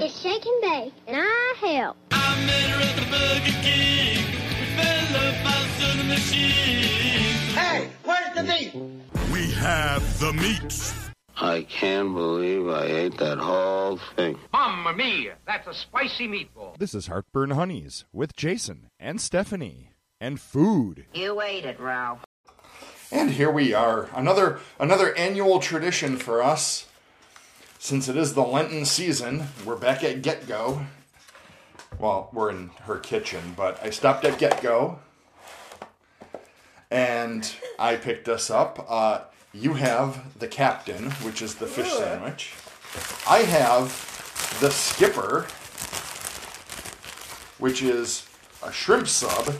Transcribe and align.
It's 0.00 0.20
Shake 0.20 0.46
and 0.46 0.62
Bake, 0.62 0.94
and 1.08 1.16
I 1.18 1.54
help. 1.58 1.96
I 2.12 2.46
met 2.46 2.70
her 2.70 2.80
at 2.80 2.94
the 2.94 3.10
Burger 3.10 3.58
King. 3.62 4.24
We 4.60 4.66
fell 4.76 5.40
about 5.40 5.66
to 5.80 5.98
the 5.98 6.04
machine. 6.04 7.52
Hey, 7.56 7.88
where's 8.04 8.34
the 8.36 8.44
meat? 8.44 8.74
We 9.32 9.50
have 9.54 10.20
the 10.20 10.32
meat. 10.34 10.94
I 11.36 11.62
can't 11.62 12.14
believe 12.14 12.68
I 12.68 12.84
ate 12.84 13.18
that 13.18 13.38
whole 13.38 13.98
thing. 14.14 14.38
Mamma 14.52 14.92
mia, 14.92 15.34
that's 15.48 15.66
a 15.66 15.74
spicy 15.74 16.28
meatball. 16.28 16.78
This 16.78 16.94
is 16.94 17.08
Heartburn 17.08 17.50
Honeys 17.50 18.04
with 18.12 18.36
Jason 18.36 18.90
and 19.00 19.20
Stephanie 19.20 19.94
and 20.20 20.40
food. 20.40 21.06
You 21.12 21.40
ate 21.40 21.64
it, 21.64 21.80
Ralph. 21.80 22.24
And 23.10 23.30
here 23.30 23.50
we 23.50 23.74
are, 23.74 24.10
another 24.14 24.60
another 24.78 25.12
annual 25.16 25.58
tradition 25.58 26.16
for 26.16 26.40
us. 26.40 26.87
Since 27.80 28.08
it 28.08 28.16
is 28.16 28.34
the 28.34 28.42
Lenten 28.42 28.84
season, 28.84 29.46
we're 29.64 29.76
back 29.76 30.02
at 30.02 30.20
GetGo. 30.20 30.84
Well, 32.00 32.28
we're 32.32 32.50
in 32.50 32.70
her 32.82 32.98
kitchen, 32.98 33.54
but 33.56 33.80
I 33.82 33.90
stopped 33.90 34.24
at 34.24 34.38
GetGo, 34.38 34.98
and 36.90 37.50
I 37.78 37.94
picked 37.94 38.28
us 38.28 38.50
up. 38.50 38.84
Uh, 38.88 39.20
you 39.54 39.74
have 39.74 40.38
the 40.40 40.48
Captain, 40.48 41.12
which 41.22 41.40
is 41.40 41.54
the 41.54 41.68
fish 41.68 41.92
sandwich. 41.92 42.52
I 43.28 43.38
have 43.38 43.88
the 44.60 44.70
Skipper, 44.70 45.46
which 47.58 47.80
is 47.80 48.28
a 48.60 48.72
shrimp 48.72 49.06
sub. 49.06 49.54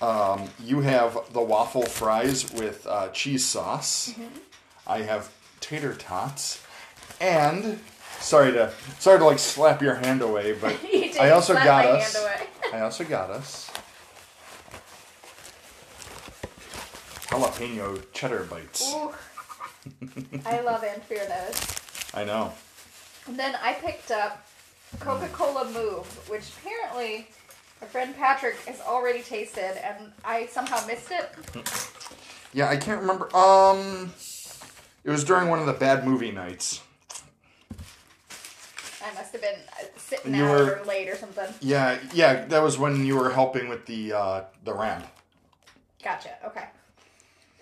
Um, 0.00 0.48
you 0.64 0.80
have 0.80 1.18
the 1.34 1.42
waffle 1.42 1.84
fries 1.84 2.50
with 2.54 2.86
uh, 2.86 3.08
cheese 3.08 3.44
sauce. 3.44 4.14
I 4.86 5.02
have 5.02 5.32
tater 5.60 5.94
tots, 5.94 6.62
and 7.20 7.80
sorry 8.20 8.52
to 8.52 8.72
sorry 8.98 9.18
to 9.18 9.24
like 9.24 9.38
slap 9.38 9.82
your 9.82 9.94
hand 9.94 10.22
away, 10.22 10.52
but 10.52 10.76
I 11.20 11.30
also 11.30 11.54
got 11.54 11.86
us. 11.86 12.14
hand 12.14 12.24
away. 12.24 12.46
I 12.78 12.80
also 12.82 13.04
got 13.04 13.30
us 13.30 13.70
jalapeno 17.36 18.02
cheddar 18.12 18.44
bites. 18.44 18.92
Ooh. 18.94 19.12
I 20.44 20.60
love 20.60 20.82
and 20.88 21.02
fear 21.02 21.26
those. 21.26 21.60
I 22.14 22.24
know. 22.24 22.52
And 23.26 23.38
then 23.38 23.56
I 23.62 23.74
picked 23.74 24.10
up 24.10 24.46
Coca 25.00 25.28
Cola 25.28 25.64
Move, 25.70 26.06
which 26.28 26.44
apparently 26.60 27.28
my 27.80 27.86
friend 27.86 28.16
Patrick 28.16 28.56
has 28.66 28.80
already 28.80 29.22
tasted, 29.22 29.76
and 29.84 30.12
I 30.24 30.46
somehow 30.46 30.84
missed 30.86 31.10
it. 31.10 31.30
Yeah, 32.52 32.70
I 32.70 32.76
can't 32.78 33.02
remember. 33.02 33.28
Um, 33.36 34.14
it 35.06 35.10
was 35.10 35.24
during 35.24 35.48
one 35.48 35.58
of 35.60 35.66
the 35.66 35.72
bad 35.72 36.04
movie 36.06 36.32
nights. 36.32 36.82
I 39.02 39.14
must 39.14 39.32
have 39.32 39.40
been 39.40 39.54
uh, 39.80 39.84
sitting 39.96 40.34
You 40.34 40.44
out 40.44 40.50
were- 40.50 40.78
or 40.80 40.84
late 40.84 41.08
or 41.08 41.16
something. 41.16 41.46
Yeah, 41.60 41.98
yeah, 42.12 42.44
that 42.46 42.60
was 42.62 42.76
when 42.76 43.06
you 43.06 43.16
were 43.16 43.30
helping 43.30 43.68
with 43.68 43.86
the 43.86 44.12
uh, 44.12 44.44
the 44.64 44.74
ramp. 44.74 45.06
Gotcha. 46.02 46.30
Okay. 46.44 46.64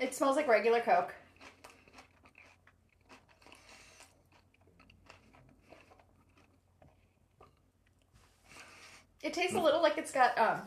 It 0.01 0.15
smells 0.15 0.37
like 0.37 0.49
regular 0.49 0.81
Coke. 0.81 1.15
It 9.23 9.33
tastes 9.33 9.55
a 9.55 9.61
little 9.61 9.83
like 9.83 9.97
it's 9.99 10.11
got 10.13 10.37
um 10.39 10.63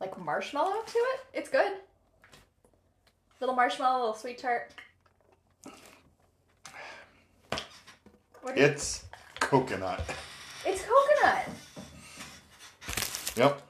like 0.00 0.18
marshmallow 0.18 0.82
to 0.86 0.98
it. 0.98 1.20
It's 1.32 1.48
good. 1.48 1.72
Little 3.40 3.54
marshmallow, 3.54 3.98
little 4.00 4.14
sweet 4.14 4.38
tart. 4.38 4.72
What 8.46 8.54
do 8.54 8.60
you- 8.60 8.66
It's 8.68 9.02
coconut. 9.40 10.00
it's 10.64 10.82
coconut. 10.82 11.48
Yep. 13.34 13.62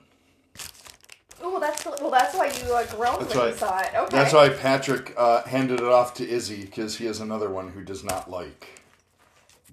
Oh, 1.41 1.59
that's 1.59 1.87
well. 1.87 2.11
That's 2.11 2.35
why 2.35 2.49
you 2.49 2.75
uh, 2.75 2.85
groaned 2.95 3.23
That's 3.23 3.35
when 3.35 3.49
you 3.49 3.57
saw 3.57 3.79
it. 3.79 3.95
Okay. 3.95 4.15
That's 4.15 4.35
why 4.35 4.51
Patrick 4.51 5.15
uh, 5.17 5.45
handed 5.45 5.81
it 5.81 5.87
off 5.87 6.13
to 6.15 6.29
Izzy 6.29 6.67
because 6.67 6.99
he 6.99 7.07
is 7.07 7.21
another 7.21 7.49
one 7.49 7.71
who 7.71 7.83
does 7.85 8.05
not 8.05 8.31
like 8.31 8.83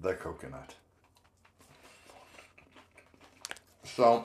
the 0.00 0.14
coconut. 0.14 0.74
So 3.84 4.24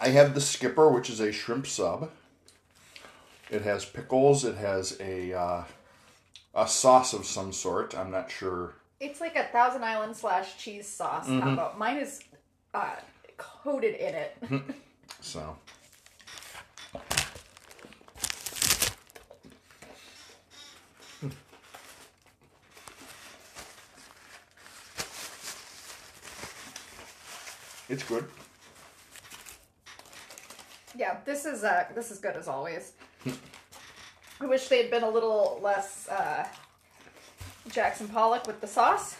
I 0.00 0.08
have 0.08 0.34
the 0.34 0.40
skipper, 0.40 0.88
which 0.88 1.08
is 1.08 1.20
a 1.20 1.30
shrimp 1.30 1.68
sub. 1.68 2.10
It 3.50 3.62
has 3.62 3.84
pickles. 3.84 4.44
It 4.44 4.56
has 4.56 4.96
a 5.00 5.32
uh, 5.32 5.64
a 6.58 6.66
sauce 6.66 7.12
of 7.12 7.24
some 7.24 7.52
sort. 7.52 7.96
I'm 7.96 8.10
not 8.10 8.30
sure. 8.30 8.74
It's 9.00 9.20
like 9.20 9.36
a 9.36 9.44
Thousand 9.44 9.84
Island 9.84 10.16
slash 10.16 10.58
cheese 10.58 10.88
sauce 10.88 11.26
Mm-hmm. 11.28 11.40
combo. 11.40 11.72
Mine 11.78 11.98
is 11.98 12.20
uh, 12.74 12.96
coated 13.36 13.94
in 13.94 14.14
it. 14.14 14.36
So 15.20 15.56
it's 27.88 28.02
good. 28.02 28.26
yeah, 30.96 31.18
this 31.24 31.44
is 31.46 31.64
uh, 31.64 31.84
this 31.94 32.10
is 32.10 32.18
good 32.18 32.36
as 32.36 32.48
always. 32.48 32.92
I 34.40 34.46
wish 34.46 34.68
they 34.68 34.78
had 34.82 34.90
been 34.90 35.02
a 35.02 35.10
little 35.10 35.58
less 35.62 36.08
uh, 36.08 36.46
Jackson 37.70 38.08
Pollock 38.08 38.46
with 38.46 38.60
the 38.60 38.66
sauce. 38.66 39.16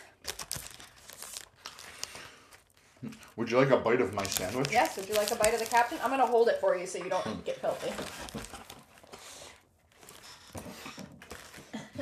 Would 3.36 3.50
you 3.50 3.56
like 3.58 3.70
a 3.70 3.76
bite 3.76 4.00
of 4.00 4.12
my 4.14 4.24
sandwich? 4.24 4.68
Yes, 4.72 4.96
would 4.96 5.08
you 5.08 5.14
like 5.14 5.30
a 5.30 5.36
bite 5.36 5.54
of 5.54 5.60
the 5.60 5.66
captain? 5.66 5.98
I'm 6.02 6.10
gonna 6.10 6.26
hold 6.26 6.48
it 6.48 6.60
for 6.60 6.76
you 6.76 6.86
so 6.86 6.98
you 6.98 7.08
don't 7.10 7.44
get 7.44 7.60
filthy. 7.60 7.92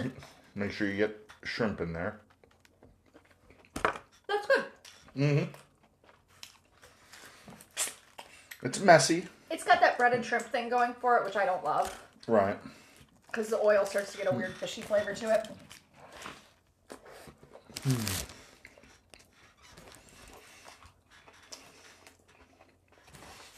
Make 0.55 0.73
sure 0.73 0.89
you 0.89 0.97
get 0.97 1.29
shrimp 1.45 1.81
in 1.81 1.93
there. 1.93 2.21
That's 3.83 4.47
good. 4.47 4.65
Mhm. 5.17 5.49
It's 8.63 8.81
messy. 8.81 9.27
It's 9.51 9.63
got 9.65 9.81
that 9.81 9.99
breaded 9.99 10.25
shrimp 10.25 10.45
thing 10.47 10.69
going 10.71 10.95
for 10.95 11.19
it, 11.19 11.25
which 11.25 11.37
I 11.37 11.45
don't 11.45 11.63
love 11.65 11.97
Right. 12.27 12.57
Because 13.37 13.51
the 13.51 13.61
oil 13.61 13.85
starts 13.85 14.13
to 14.13 14.17
get 14.17 14.33
a 14.33 14.35
weird 14.35 14.55
fishy 14.55 14.81
flavor 14.81 15.13
to 15.13 15.31
it. 15.31 15.47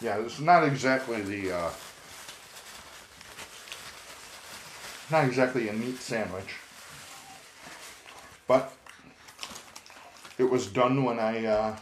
Yeah, 0.01 0.19
it's 0.19 0.41
not 0.41 0.65
exactly 0.65 1.23
the 1.23 1.53
uh, 1.53 1.71
not 5.13 5.25
exactly 5.25 5.69
a 5.69 5.73
neat 5.73 5.99
sandwich, 5.99 6.57
but 8.49 8.73
it 10.39 10.51
was 10.51 10.67
done 10.67 11.05
when 11.05 11.21
I 11.21 11.47
uh, 11.47 11.77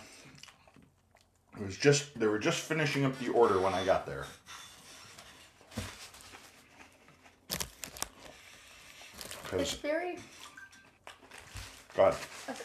it 1.58 1.64
was 1.64 1.78
just 1.78 2.18
they 2.18 2.26
were 2.26 2.38
just 2.38 2.60
finishing 2.60 3.06
up 3.06 3.18
the 3.20 3.30
order 3.30 3.58
when 3.58 3.72
I 3.72 3.86
got 3.86 4.04
there. 4.04 4.26
It's 9.52 9.74
very 9.74 10.18
God, 11.96 12.14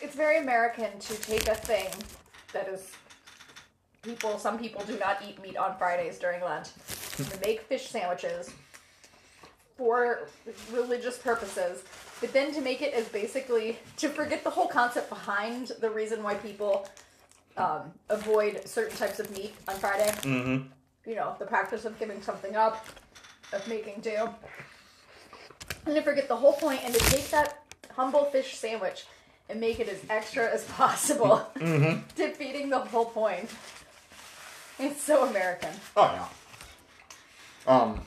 It's 0.01 0.15
very 0.15 0.39
American 0.39 0.99
to 0.99 1.15
take 1.21 1.47
a 1.47 1.55
thing 1.55 1.87
that 2.51 2.67
is 2.67 2.91
people. 4.01 4.37
Some 4.37 4.59
people 4.59 4.83
do 4.85 4.99
not 4.99 5.21
eat 5.25 5.41
meat 5.41 5.55
on 5.55 5.77
Fridays 5.77 6.19
during 6.19 6.43
Lent. 6.43 6.73
to 7.17 7.39
make 7.39 7.61
fish 7.61 7.89
sandwiches 7.89 8.51
for 9.77 10.27
religious 10.71 11.17
purposes, 11.17 11.83
but 12.19 12.33
then 12.33 12.53
to 12.53 12.61
make 12.61 12.81
it 12.81 12.93
as 12.93 13.07
basically 13.07 13.79
to 13.97 14.09
forget 14.09 14.43
the 14.43 14.49
whole 14.49 14.67
concept 14.67 15.09
behind 15.09 15.71
the 15.79 15.89
reason 15.89 16.21
why 16.23 16.35
people 16.35 16.87
um, 17.57 17.91
avoid 18.09 18.67
certain 18.67 18.97
types 18.97 19.19
of 19.19 19.31
meat 19.31 19.53
on 19.67 19.75
Friday. 19.75 20.11
Mm-hmm. 20.21 21.09
You 21.09 21.15
know, 21.15 21.35
the 21.39 21.45
practice 21.45 21.85
of 21.85 21.97
giving 21.99 22.21
something 22.21 22.55
up, 22.55 22.85
of 23.53 23.67
making 23.67 24.01
do, 24.01 24.29
and 25.85 25.95
to 25.95 26.01
forget 26.01 26.27
the 26.27 26.35
whole 26.35 26.53
point 26.53 26.81
and 26.83 26.93
to 26.93 26.99
take 26.99 27.29
that 27.29 27.63
humble 27.95 28.25
fish 28.25 28.55
sandwich 28.57 29.05
and 29.49 29.59
make 29.59 29.79
it 29.79 29.89
as 29.89 29.99
extra 30.09 30.49
as 30.49 30.63
possible, 30.65 31.45
defeating 32.15 32.69
the 32.69 32.79
whole 32.79 33.05
point. 33.05 33.49
It's 34.79 35.01
so 35.01 35.27
American. 35.27 35.69
Oh 35.95 36.27
yeah. 37.65 37.73
Um. 37.73 38.01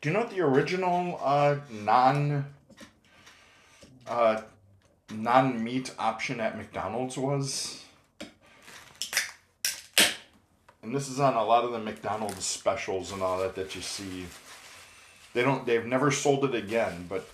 Do 0.00 0.08
you 0.08 0.14
know 0.14 0.20
what 0.20 0.30
the 0.30 0.40
original 0.40 1.20
uh, 1.22 1.56
non 1.70 2.46
uh, 4.08 4.40
non 5.12 5.62
meat 5.62 5.94
option 5.98 6.40
at 6.40 6.56
McDonald's 6.56 7.16
was? 7.16 7.84
And 10.82 10.92
this 10.92 11.08
is 11.08 11.20
on 11.20 11.34
a 11.34 11.44
lot 11.44 11.62
of 11.62 11.70
the 11.70 11.78
McDonald's 11.78 12.44
specials 12.44 13.12
and 13.12 13.22
all 13.22 13.38
that 13.38 13.54
that 13.54 13.76
you 13.76 13.82
see. 13.82 14.26
They 15.34 15.42
don't. 15.42 15.64
They've 15.66 15.84
never 15.86 16.10
sold 16.10 16.44
it 16.44 16.54
again, 16.54 17.06
but 17.08 17.28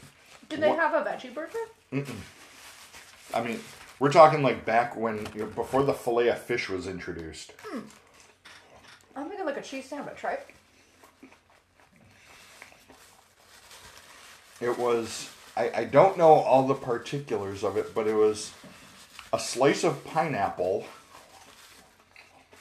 Did 0.49 0.61
they 0.61 0.69
What- 0.69 0.79
have 0.79 0.95
a 0.95 1.09
veggie 1.11 1.35
burger? 1.35 1.59
I 3.35 3.43
mean, 3.43 3.61
we're 3.99 4.13
talking 4.13 4.43
like 4.43 4.65
back 4.65 4.97
when 4.97 5.27
you 5.35 5.43
know, 5.43 5.47
before 5.47 5.83
the 5.83 5.93
fillet 5.93 6.29
of 6.29 6.41
fish 6.41 6.69
was 6.69 6.87
introduced. 6.87 7.53
Hmm. 7.65 7.81
I'm 9.17 9.29
thinking 9.29 9.45
like 9.47 9.57
a 9.57 9.63
cheese 9.63 9.89
sandwich, 9.89 10.23
right? 10.23 10.41
It 14.61 14.79
was 14.79 15.31
I, 15.57 15.71
I 15.75 15.85
don't 15.85 16.17
know 16.17 16.29
all 16.31 16.67
the 16.67 16.75
particulars 16.75 17.65
of 17.65 17.77
it, 17.77 17.95
but 17.95 18.07
it 18.07 18.15
was 18.15 18.53
a 19.33 19.39
slice 19.39 19.83
of 19.85 20.05
pineapple 20.05 20.87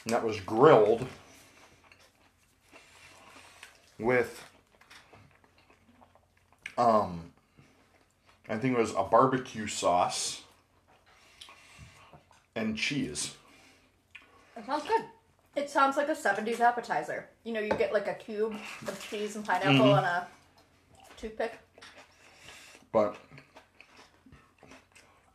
that 0.08 0.24
was 0.24 0.40
grilled 0.40 1.08
with 4.00 4.44
um 6.78 7.32
I 8.50 8.58
think 8.58 8.78
it 8.78 8.80
was 8.80 8.94
a 8.96 9.04
barbecue 9.04 9.68
sauce 9.68 10.42
and 12.56 12.78
cheese. 12.78 13.36
That 14.56 14.66
sounds 14.66 14.84
good. 14.88 15.04
It 15.56 15.70
sounds 15.70 15.98
like 15.98 16.08
a 16.08 16.16
70s 16.16 16.60
appetizer. 16.60 17.28
You 17.44 17.54
know, 17.54 17.60
you 17.60 17.70
get 17.70 17.92
like 17.92 18.08
a 18.08 18.14
cube 18.14 18.56
of 18.88 19.08
cheese 19.10 19.36
and 19.36 19.46
pineapple 19.46 19.92
on 19.92 20.04
a 20.04 20.28
toothpick. 21.18 21.60
but 22.92 23.18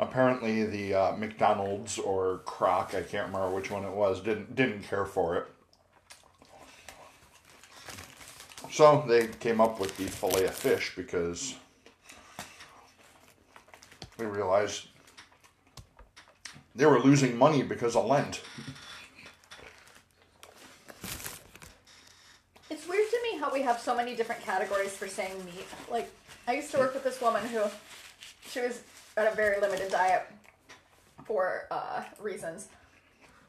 apparently 0.01 0.65
the 0.65 0.95
uh, 0.95 1.17
McDonald's 1.17 1.99
or 1.99 2.41
Kroc, 2.45 2.95
I 2.95 3.03
can't 3.03 3.27
remember 3.27 3.51
which 3.51 3.71
one 3.71 3.85
it 3.85 3.93
was, 3.93 4.21
didn't 4.21 4.55
didn't 4.55 4.83
care 4.85 5.05
for 5.05 5.37
it. 5.37 5.47
So 8.73 9.05
they 9.07 9.27
came 9.27 9.61
up 9.61 9.79
with 9.79 9.95
the 9.99 10.05
fillet 10.05 10.47
of 10.47 10.55
fish 10.55 10.95
because 10.97 11.57
they 14.17 14.25
realized 14.25 14.87
they 16.75 16.87
were 16.87 16.99
losing 16.99 17.37
money 17.37 17.63
because 17.63 17.97
of 17.97 18.07
Lent. 18.07 18.41
It's 22.71 22.89
weird 22.89 23.11
to 23.11 23.19
me 23.25 23.39
how 23.39 23.53
we 23.53 23.61
have 23.61 23.79
so 23.79 23.95
many 23.95 24.17
different 24.17 24.41
categories 24.41 24.97
for 24.97 25.07
saying 25.07 25.45
meat. 25.45 25.67
Like, 25.91 26.11
I 26.49 26.55
used 26.55 26.71
to 26.71 26.79
work 26.79 26.95
with 26.95 27.05
this 27.05 27.21
woman 27.21 27.45
who, 27.49 27.61
she 28.49 28.61
was 28.61 28.81
on 29.19 29.27
a 29.27 29.35
very 29.35 29.61
limited 29.61 29.93
diet 29.93 30.23
for 31.27 31.67
uh, 31.71 32.05
reasons. 32.19 32.69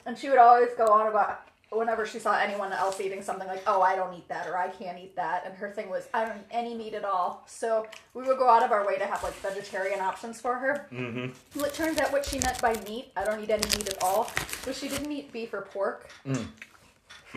And 0.05 0.17
she 0.17 0.27
would 0.27 0.37
always 0.37 0.71
go 0.77 0.87
on 0.87 1.07
about 1.07 1.47
whenever 1.77 2.05
she 2.05 2.19
saw 2.19 2.37
anyone 2.37 2.71
else 2.73 2.99
eating 2.99 3.21
something 3.21 3.47
like, 3.47 3.63
oh, 3.67 3.81
I 3.81 3.95
don't 3.95 4.13
eat 4.13 4.27
that 4.27 4.47
or 4.47 4.57
I 4.57 4.69
can't 4.69 4.97
eat 4.97 5.15
that. 5.15 5.45
And 5.45 5.55
her 5.55 5.69
thing 5.69 5.89
was, 5.89 6.07
I 6.13 6.25
don't 6.25 6.37
eat 6.37 6.45
any 6.51 6.75
meat 6.75 6.93
at 6.93 7.05
all. 7.05 7.43
So 7.47 7.87
we 8.13 8.23
would 8.23 8.37
go 8.37 8.49
out 8.49 8.63
of 8.63 8.71
our 8.71 8.85
way 8.85 8.97
to 8.97 9.05
have 9.05 9.23
like 9.23 9.33
vegetarian 9.35 9.99
options 9.99 10.39
for 10.41 10.55
her. 10.55 10.87
Mm-hmm. 10.91 11.31
Well, 11.55 11.65
it 11.65 11.73
turns 11.73 11.99
out 11.99 12.11
what 12.11 12.25
she 12.25 12.39
meant 12.39 12.61
by 12.61 12.75
meat, 12.87 13.11
I 13.15 13.23
don't 13.23 13.41
eat 13.43 13.49
any 13.49 13.65
meat 13.77 13.89
at 13.89 14.01
all, 14.03 14.29
was 14.65 14.77
she 14.77 14.89
didn't 14.89 15.11
eat 15.11 15.31
beef 15.31 15.53
or 15.53 15.61
pork. 15.61 16.09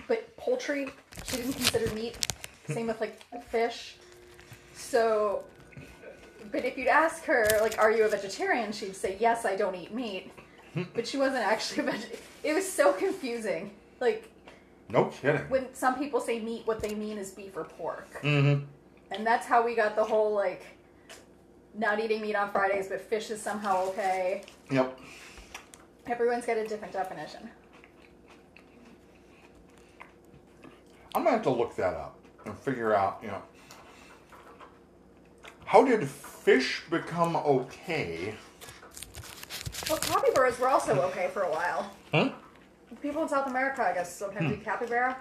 But 0.08 0.36
poultry, 0.36 0.90
she 1.24 1.38
didn't 1.38 1.54
consider 1.54 1.92
meat. 1.94 2.26
Same 2.68 2.88
with 2.88 3.00
like 3.00 3.22
fish. 3.44 3.96
So, 4.74 5.44
but 6.52 6.64
if 6.64 6.76
you'd 6.76 6.88
ask 6.88 7.24
her, 7.24 7.48
like, 7.62 7.78
are 7.78 7.90
you 7.90 8.04
a 8.04 8.08
vegetarian? 8.08 8.72
She'd 8.72 8.94
say, 8.94 9.16
yes, 9.18 9.44
I 9.44 9.56
don't 9.56 9.74
eat 9.74 9.94
meat. 9.94 10.32
But 10.94 11.06
she 11.06 11.16
wasn't 11.16 11.42
actually 11.42 11.84
a 11.84 11.92
vegetarian. 11.92 12.20
It 12.44 12.52
was 12.52 12.70
so 12.70 12.92
confusing. 12.92 13.70
Like, 14.00 14.30
No 14.88 15.06
kidding. 15.06 15.42
when 15.48 15.74
some 15.74 15.96
people 15.96 16.20
say 16.20 16.40
meat, 16.40 16.66
what 16.66 16.80
they 16.80 16.94
mean 16.94 17.18
is 17.18 17.30
beef 17.30 17.56
or 17.56 17.64
pork. 17.64 18.20
Mm-hmm. 18.22 18.64
And 19.12 19.26
that's 19.26 19.46
how 19.46 19.64
we 19.64 19.74
got 19.74 19.96
the 19.96 20.04
whole, 20.04 20.34
like, 20.34 20.64
not 21.78 22.00
eating 22.00 22.20
meat 22.20 22.34
on 22.34 22.50
Fridays, 22.50 22.88
but 22.88 23.00
fish 23.00 23.30
is 23.30 23.40
somehow 23.40 23.84
okay. 23.88 24.42
Yep. 24.70 24.98
Everyone's 26.06 26.46
got 26.46 26.56
a 26.56 26.66
different 26.66 26.92
definition. 26.92 27.48
I'm 31.14 31.22
gonna 31.24 31.30
have 31.36 31.42
to 31.44 31.50
look 31.50 31.74
that 31.76 31.94
up 31.94 32.18
and 32.44 32.56
figure 32.58 32.94
out, 32.94 33.18
you 33.22 33.28
know, 33.28 33.42
how 35.64 35.84
did 35.84 36.06
fish 36.06 36.82
become 36.90 37.36
okay? 37.36 38.34
Well, 39.88 39.98
capybaras 39.98 40.58
were 40.58 40.68
also 40.68 41.00
okay 41.08 41.28
for 41.32 41.42
a 41.42 41.50
while. 41.50 41.90
Hmm? 42.12 42.28
People 43.02 43.22
in 43.22 43.28
South 43.28 43.46
America, 43.48 43.82
I 43.82 43.92
guess, 43.92 44.14
sometimes 44.14 44.46
hmm. 44.46 44.54
eat 44.54 44.64
capybara. 44.64 45.16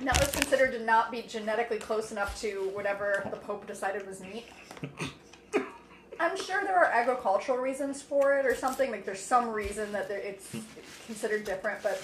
That 0.00 0.20
was 0.20 0.30
considered 0.30 0.72
to 0.72 0.84
not 0.84 1.10
be 1.10 1.22
genetically 1.22 1.78
close 1.78 2.12
enough 2.12 2.38
to 2.42 2.70
whatever 2.74 3.26
the 3.30 3.36
Pope 3.36 3.66
decided 3.66 4.06
was 4.06 4.20
meat. 4.20 4.46
I'm 6.20 6.36
sure 6.36 6.64
there 6.64 6.76
are 6.76 6.86
agricultural 6.86 7.58
reasons 7.58 8.02
for 8.02 8.38
it 8.38 8.44
or 8.44 8.54
something. 8.54 8.90
Like 8.90 9.04
there's 9.04 9.20
some 9.20 9.50
reason 9.50 9.92
that 9.92 10.08
there, 10.08 10.18
it's 10.18 10.54
considered 11.06 11.44
different. 11.44 11.82
But 11.82 12.02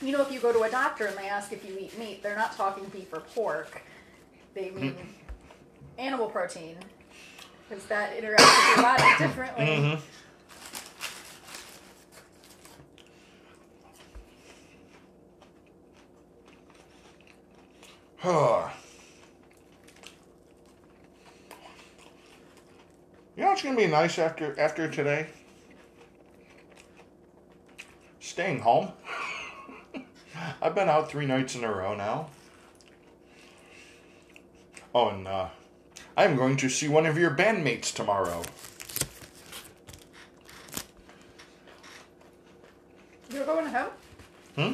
you 0.00 0.12
know, 0.12 0.22
if 0.22 0.32
you 0.32 0.40
go 0.40 0.52
to 0.52 0.62
a 0.62 0.70
doctor 0.70 1.06
and 1.06 1.16
they 1.18 1.28
ask 1.28 1.52
if 1.52 1.66
you 1.68 1.76
eat 1.78 1.98
meat, 1.98 2.22
they're 2.22 2.36
not 2.36 2.56
talking 2.56 2.84
beef 2.86 3.12
or 3.12 3.20
pork. 3.20 3.82
They 4.54 4.68
hmm. 4.68 4.80
mean 4.80 4.96
animal 5.98 6.28
protein 6.28 6.76
because 7.68 7.84
that 7.86 8.16
interacts 8.16 8.68
with 8.68 8.76
your 8.76 8.82
body 8.82 9.04
differently. 9.18 9.66
Mm-hmm. 9.66 10.00
You 23.38 23.44
know 23.44 23.50
what's 23.50 23.62
gonna 23.62 23.76
be 23.76 23.86
nice 23.86 24.18
after 24.18 24.58
after 24.58 24.90
today? 24.90 25.28
Staying 28.18 28.58
home. 28.58 28.90
I've 30.60 30.74
been 30.74 30.88
out 30.88 31.08
three 31.08 31.24
nights 31.24 31.54
in 31.54 31.62
a 31.62 31.72
row 31.72 31.94
now. 31.94 32.30
Oh, 34.92 35.10
and 35.10 35.28
uh, 35.28 35.50
I'm 36.16 36.34
going 36.34 36.56
to 36.56 36.68
see 36.68 36.88
one 36.88 37.06
of 37.06 37.16
your 37.16 37.30
bandmates 37.30 37.94
tomorrow. 37.94 38.42
You're 43.30 43.46
going 43.46 43.66
home? 43.66 43.90
Hmm? 44.56 44.72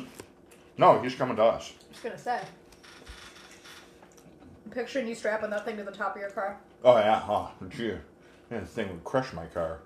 No, 0.79 1.02
he's 1.02 1.14
coming 1.14 1.37
to 1.37 1.43
us. 1.43 1.70
I 1.79 1.90
was 1.90 2.00
gonna 2.00 2.19
say. 2.19 2.40
Picturing 4.75 5.06
you 5.06 5.15
strapping 5.15 5.50
that 5.50 5.65
thing 5.65 5.76
to 5.76 5.85
the 5.85 5.93
top 5.93 6.17
of 6.17 6.21
your 6.21 6.31
car. 6.31 6.59
Oh 6.82 6.97
yeah, 6.97 7.21
huh? 7.21 7.47
Gee, 7.69 7.95
that 8.50 8.69
thing 8.69 8.88
would 8.88 9.04
crush 9.04 9.33
my 9.33 9.47
car. 9.47 9.78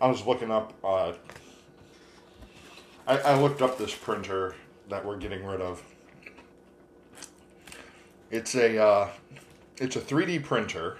I 0.00 0.08
was 0.08 0.24
looking 0.26 0.50
up. 0.50 0.72
Uh, 0.82 1.12
I, 3.06 3.18
I 3.18 3.38
looked 3.38 3.60
up 3.60 3.76
this 3.76 3.94
printer 3.94 4.54
that 4.88 5.04
we're 5.04 5.18
getting 5.18 5.44
rid 5.44 5.60
of. 5.60 5.82
It's 8.30 8.54
a 8.54 8.82
uh, 8.82 9.08
it's 9.76 9.96
a 9.96 10.00
3D 10.00 10.44
printer. 10.44 10.96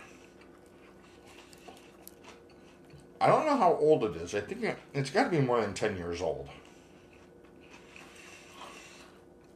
I 3.18 3.28
don't 3.28 3.46
know 3.46 3.56
how 3.56 3.74
old 3.76 4.04
it 4.04 4.16
is. 4.16 4.34
I 4.34 4.40
think 4.40 4.62
it, 4.62 4.78
it's 4.92 5.08
got 5.08 5.24
to 5.24 5.30
be 5.30 5.40
more 5.40 5.62
than 5.62 5.72
10 5.72 5.96
years 5.96 6.20
old. 6.20 6.50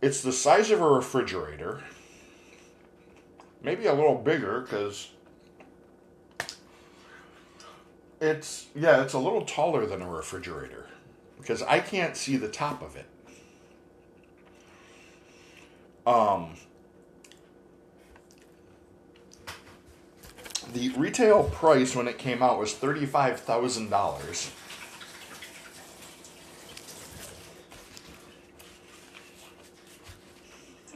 It's 0.03 0.23
the 0.23 0.33
size 0.33 0.71
of 0.71 0.81
a 0.81 0.89
refrigerator. 0.89 1.83
Maybe 3.63 3.87
a 3.87 3.93
little 3.93 4.17
bigger 4.17 4.61
because 4.61 5.11
it's 8.21 8.67
yeah, 8.75 9.03
it's 9.03 9.15
a 9.15 9.19
little 9.19 9.45
taller 9.45 9.87
than 9.87 10.03
a 10.03 10.09
refrigerator 10.09 10.87
because 11.39 11.63
I 11.63 11.81
can't 11.81 12.17
see 12.17 12.37
the 12.37 12.49
top 12.49 12.83
of 12.83 12.97
it. 12.97 13.07
Um 16.07 16.57
the 20.73 20.91
retail 20.91 21.45
price 21.45 21.97
when 21.97 22.07
it 22.07 22.17
came 22.17 22.43
out 22.43 22.59
was 22.59 22.75
$35,000. 22.75 24.51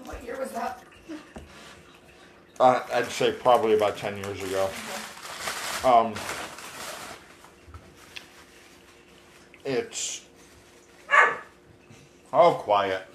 What 0.04 0.24
year 0.24 0.38
was 0.38 0.50
that? 0.52 0.82
Uh, 2.60 2.80
I'd 2.92 3.06
say 3.10 3.32
probably 3.32 3.74
about 3.74 3.96
10 3.96 4.16
years 4.18 4.42
ago. 4.42 4.70
Um, 5.84 6.14
it's. 9.64 10.22
Oh, 12.32 12.54
quiet. 12.54 13.06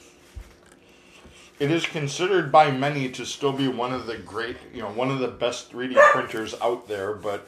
It 1.60 1.72
is 1.72 1.86
considered 1.86 2.51
by 2.51 2.72
many 2.72 3.10
to 3.12 3.25
still 3.25 3.51
be 3.51 3.67
one 3.67 3.91
of 3.93 4.05
the 4.08 4.17
great, 4.17 4.55
you 4.74 4.81
know, 4.81 4.89
one 4.91 5.12
of 5.12 5.19
the 5.19 5.27
best 5.27 5.72
3D 5.72 5.96
printers 6.12 6.55
out 6.62 6.88
there, 6.88 7.13
but 7.13 7.46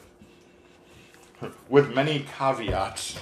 with 1.69 1.93
many 1.95 2.25
caveats. 2.37 3.15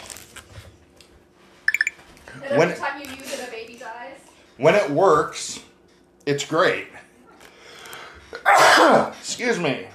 And 2.43 2.57
When- 2.57 2.75
time 2.75 3.01
you 3.01 3.09
use 3.11 3.33
it, 3.33 3.47
a 3.47 3.51
baby 3.51 3.75
dies. 3.75 4.17
when 4.57 4.73
it 4.73 4.89
works, 4.89 5.59
it's 6.25 6.43
great. 6.43 6.87
Excuse 9.19 9.59
me. 9.59 9.87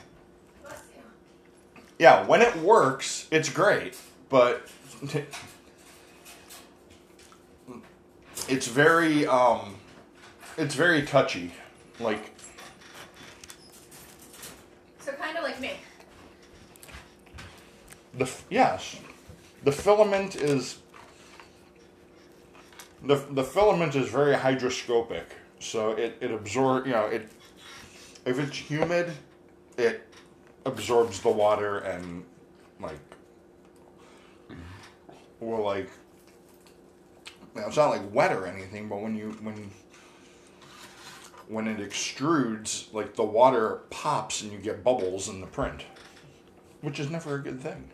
Yeah, 1.99 2.26
when 2.26 2.42
it 2.42 2.56
works, 2.56 3.26
it's 3.30 3.49
great, 3.49 3.96
but 4.28 4.68
it's 8.49 8.66
very 8.66 9.26
um 9.26 9.76
it's 10.56 10.75
very 10.75 11.02
touchy. 11.02 11.52
Like 12.00 12.32
So 15.00 15.12
kind 15.12 15.37
of 15.37 15.44
like 15.44 15.61
me. 15.61 15.73
the 18.16 18.30
yes, 18.50 18.96
the 19.62 19.73
filament 19.73 20.37
is 20.37 20.78
the 23.02 23.16
the 23.30 23.44
filament 23.44 23.94
is 23.94 24.08
very 24.08 24.34
hydroscopic, 24.34 25.25
so 25.61 25.92
it 25.92 26.16
it 26.20 26.30
absorb 26.30 26.87
you 26.87 26.92
know 26.92 27.06
it 27.06 27.30
if 28.25 28.38
it's 28.38 28.57
humid, 28.57 29.12
it 29.76 30.12
absorbs 30.66 31.21
the 31.21 31.28
water 31.28 31.78
and 31.78 32.25
like 32.81 32.99
or 35.40 35.61
like 35.61 35.90
now 37.54 37.66
it's 37.66 37.76
not 37.76 37.90
like 37.90 38.14
wet 38.14 38.33
or 38.33 38.47
anything, 38.47 38.88
but 38.88 39.00
when 39.00 39.14
you 39.14 39.31
when 39.43 39.71
when 41.49 41.69
it 41.69 41.78
extrudes, 41.78 42.93
like 42.93 43.14
the 43.14 43.25
water 43.25 43.83
pops 43.90 44.43
and 44.43 44.52
you 44.52 44.59
get 44.59 44.83
bubbles 44.83 45.28
in 45.28 45.40
the 45.40 45.47
print, 45.47 45.85
which 46.81 46.99
is 46.99 47.11
never 47.11 47.35
a 47.35 47.43
good 47.43 47.61
thing. 47.61 47.90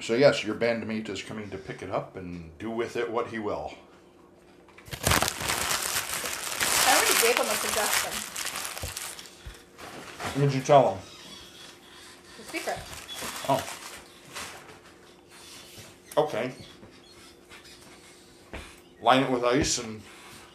So 0.00 0.14
yes, 0.14 0.44
your 0.44 0.54
bandmate 0.54 1.08
is 1.08 1.22
coming 1.22 1.50
to 1.50 1.58
pick 1.58 1.82
it 1.82 1.90
up 1.90 2.16
and 2.16 2.50
do 2.58 2.70
with 2.70 2.96
it 2.96 3.10
what 3.10 3.28
he 3.28 3.38
will. 3.38 3.74
I 6.86 6.96
already 6.96 7.09
gave 7.20 7.36
him 7.36 7.46
a 7.46 7.54
suggestion. 7.54 8.12
What 10.32 10.48
did 10.48 10.54
you 10.54 10.62
tell 10.62 10.94
him? 10.94 10.98
The 12.38 12.44
secret. 12.44 12.78
Oh. 13.48 13.62
Okay. 16.16 16.52
Line 19.02 19.22
it 19.24 19.30
with 19.30 19.44
ice 19.44 19.78
and 19.78 20.00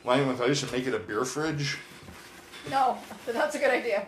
line 0.04 0.22
it 0.22 0.28
with 0.28 0.42
ice 0.42 0.64
and 0.64 0.72
make 0.72 0.88
it 0.88 0.94
a 0.94 1.00
beer 1.00 1.24
fridge. 1.26 1.78
No, 2.72 2.98
but 3.26 3.36
that's 3.36 3.56
a 3.56 3.60
good 3.60 3.70
idea. 3.70 4.08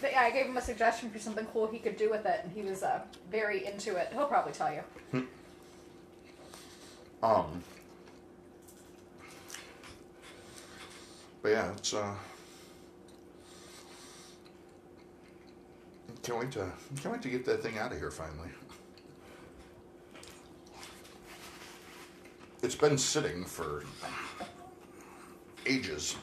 but 0.00 0.12
yeah, 0.12 0.20
I 0.20 0.30
gave 0.30 0.46
him 0.46 0.56
a 0.56 0.62
suggestion 0.62 1.10
for 1.10 1.18
something 1.18 1.46
cool 1.46 1.66
he 1.66 1.78
could 1.78 1.96
do 1.96 2.10
with 2.10 2.26
it, 2.26 2.40
and 2.44 2.52
he 2.52 2.62
was 2.62 2.82
uh, 2.84 3.00
very 3.30 3.66
into 3.66 3.96
it. 3.96 4.10
He'll 4.12 4.26
probably 4.26 4.52
tell 4.52 4.72
you. 4.72 5.26
Um. 7.22 7.62
But 11.42 11.50
yeah, 11.50 11.72
it's 11.72 11.92
uh. 11.92 12.14
Can't 16.22 16.38
wait 16.38 16.52
to 16.52 16.70
can't 17.00 17.12
wait 17.12 17.22
to 17.22 17.28
get 17.28 17.44
that 17.46 17.62
thing 17.62 17.78
out 17.78 17.90
of 17.90 17.98
here 17.98 18.12
finally. 18.12 18.48
It's 22.62 22.76
been 22.76 22.96
sitting 22.96 23.44
for 23.44 23.82
ages. 25.66 26.14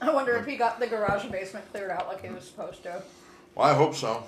I 0.00 0.12
wonder 0.12 0.36
if 0.36 0.46
he 0.46 0.56
got 0.56 0.78
the 0.78 0.86
garage 0.86 1.24
and 1.24 1.32
basement 1.32 1.68
cleared 1.72 1.90
out 1.90 2.06
like 2.06 2.22
he 2.22 2.28
was 2.30 2.44
supposed 2.44 2.84
to. 2.84 3.02
Well, 3.56 3.68
I 3.68 3.74
hope 3.74 3.96
so. 3.96 4.22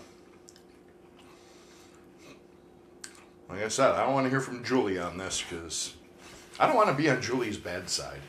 Like 3.48 3.62
I 3.62 3.68
said, 3.68 3.92
I 3.92 4.04
don't 4.04 4.14
want 4.14 4.26
to 4.26 4.30
hear 4.30 4.40
from 4.40 4.64
Julie 4.64 4.98
on 4.98 5.18
this 5.18 5.42
because 5.42 5.94
I 6.58 6.66
don't 6.66 6.76
want 6.76 6.88
to 6.88 6.94
be 6.94 7.08
on 7.08 7.22
Julie's 7.22 7.58
bad 7.58 7.88
side. 7.88 8.20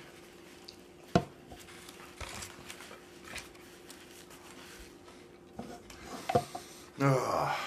Ugh. 6.99 7.55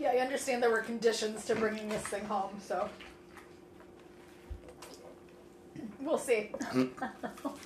Yeah, 0.00 0.10
I 0.10 0.18
understand 0.18 0.62
there 0.62 0.70
were 0.70 0.82
conditions 0.82 1.44
to 1.46 1.56
bringing 1.56 1.88
this 1.88 2.02
thing 2.02 2.24
home, 2.26 2.52
so. 2.64 2.88
We'll 5.98 6.18
see. 6.18 6.52
Mm. 6.60 6.90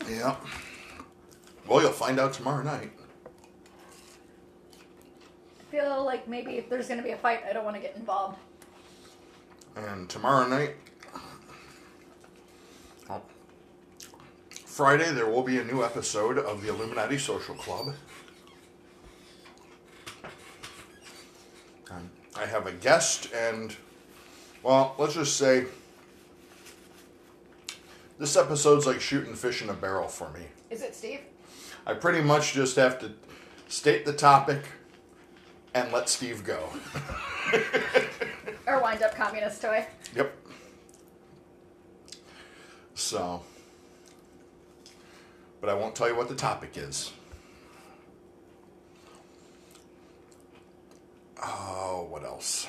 Yeah. 0.09 0.37
Well, 1.68 1.82
you'll 1.82 1.92
find 1.92 2.18
out 2.18 2.32
tomorrow 2.32 2.62
night. 2.62 2.90
I 5.61 5.71
feel 5.71 6.02
like 6.06 6.26
maybe 6.26 6.52
if 6.52 6.71
there's 6.71 6.88
gonna 6.88 7.02
be 7.02 7.11
a 7.11 7.18
fight, 7.18 7.40
I 7.49 7.52
don't 7.52 7.66
want 7.66 7.76
to 7.76 7.82
get 7.82 7.97
involved. 7.97 8.38
And 9.76 10.09
tomorrow 10.09 10.47
night, 10.47 10.76
well, 13.09 13.23
Friday, 14.67 15.11
there 15.12 15.26
will 15.26 15.43
be 15.43 15.59
a 15.59 15.64
new 15.64 15.83
episode 15.83 16.38
of 16.38 16.62
the 16.62 16.69
Illuminati 16.69 17.19
Social 17.19 17.55
Club. 17.55 17.95
Um, 21.91 22.11
I 22.37 22.47
have 22.47 22.67
a 22.67 22.73
guest, 22.73 23.33
and, 23.35 23.75
well, 24.62 24.95
let's 24.99 25.14
just 25.14 25.37
say 25.37 25.67
this 28.19 28.37
episode's 28.37 28.87
like 28.87 29.00
shooting 29.00 29.35
fish 29.35 29.62
in 29.62 29.71
a 29.71 29.75
barrel 29.75 30.09
for 30.09 30.31
me. 30.31 30.43
Is 30.71 30.83
it 30.83 30.95
Steve? 30.95 31.21
I 31.87 31.95
pretty 31.95 32.21
much 32.21 32.52
just 32.52 32.76
have 32.76 32.99
to 33.00 33.12
state 33.69 34.05
the 34.05 34.12
topic 34.12 34.64
and 35.75 35.91
let 35.93 36.09
Steve 36.09 36.45
go. 36.45 36.69
Or 38.73 38.81
wind 38.81 39.02
up 39.02 39.14
communist 39.14 39.61
toy? 39.61 39.87
Yep. 40.17 40.35
So, 42.95 43.43
but 45.61 45.69
I 45.69 45.75
won't 45.75 45.95
tell 45.95 46.09
you 46.09 46.17
what 46.17 46.31
the 46.31 46.35
topic 46.35 46.79
is. 46.79 47.12
Oh, 51.45 52.07
what 52.09 52.25
else? 52.25 52.67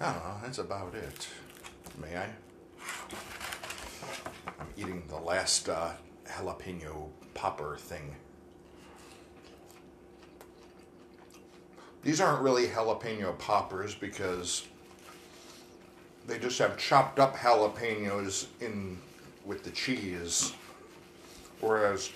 I 0.00 0.12
don't 0.12 0.22
know. 0.22 0.36
That's 0.44 0.58
about 0.58 0.94
it. 0.94 1.28
May 2.00 2.16
I? 2.16 2.28
I'm 4.60 4.68
eating 4.76 5.02
the 5.08 5.16
last 5.16 5.68
uh, 5.68 5.90
jalapeno 6.24 7.08
popper 7.34 7.76
thing. 7.78 8.14
These 12.08 12.22
aren't 12.22 12.40
really 12.40 12.68
jalapeno 12.68 13.38
poppers 13.38 13.94
because 13.94 14.66
they 16.26 16.38
just 16.38 16.58
have 16.58 16.78
chopped 16.78 17.20
up 17.20 17.36
jalapenos 17.36 18.46
in 18.62 18.96
with 19.44 19.62
the 19.62 19.70
cheese. 19.72 20.54
Whereas 21.60 22.10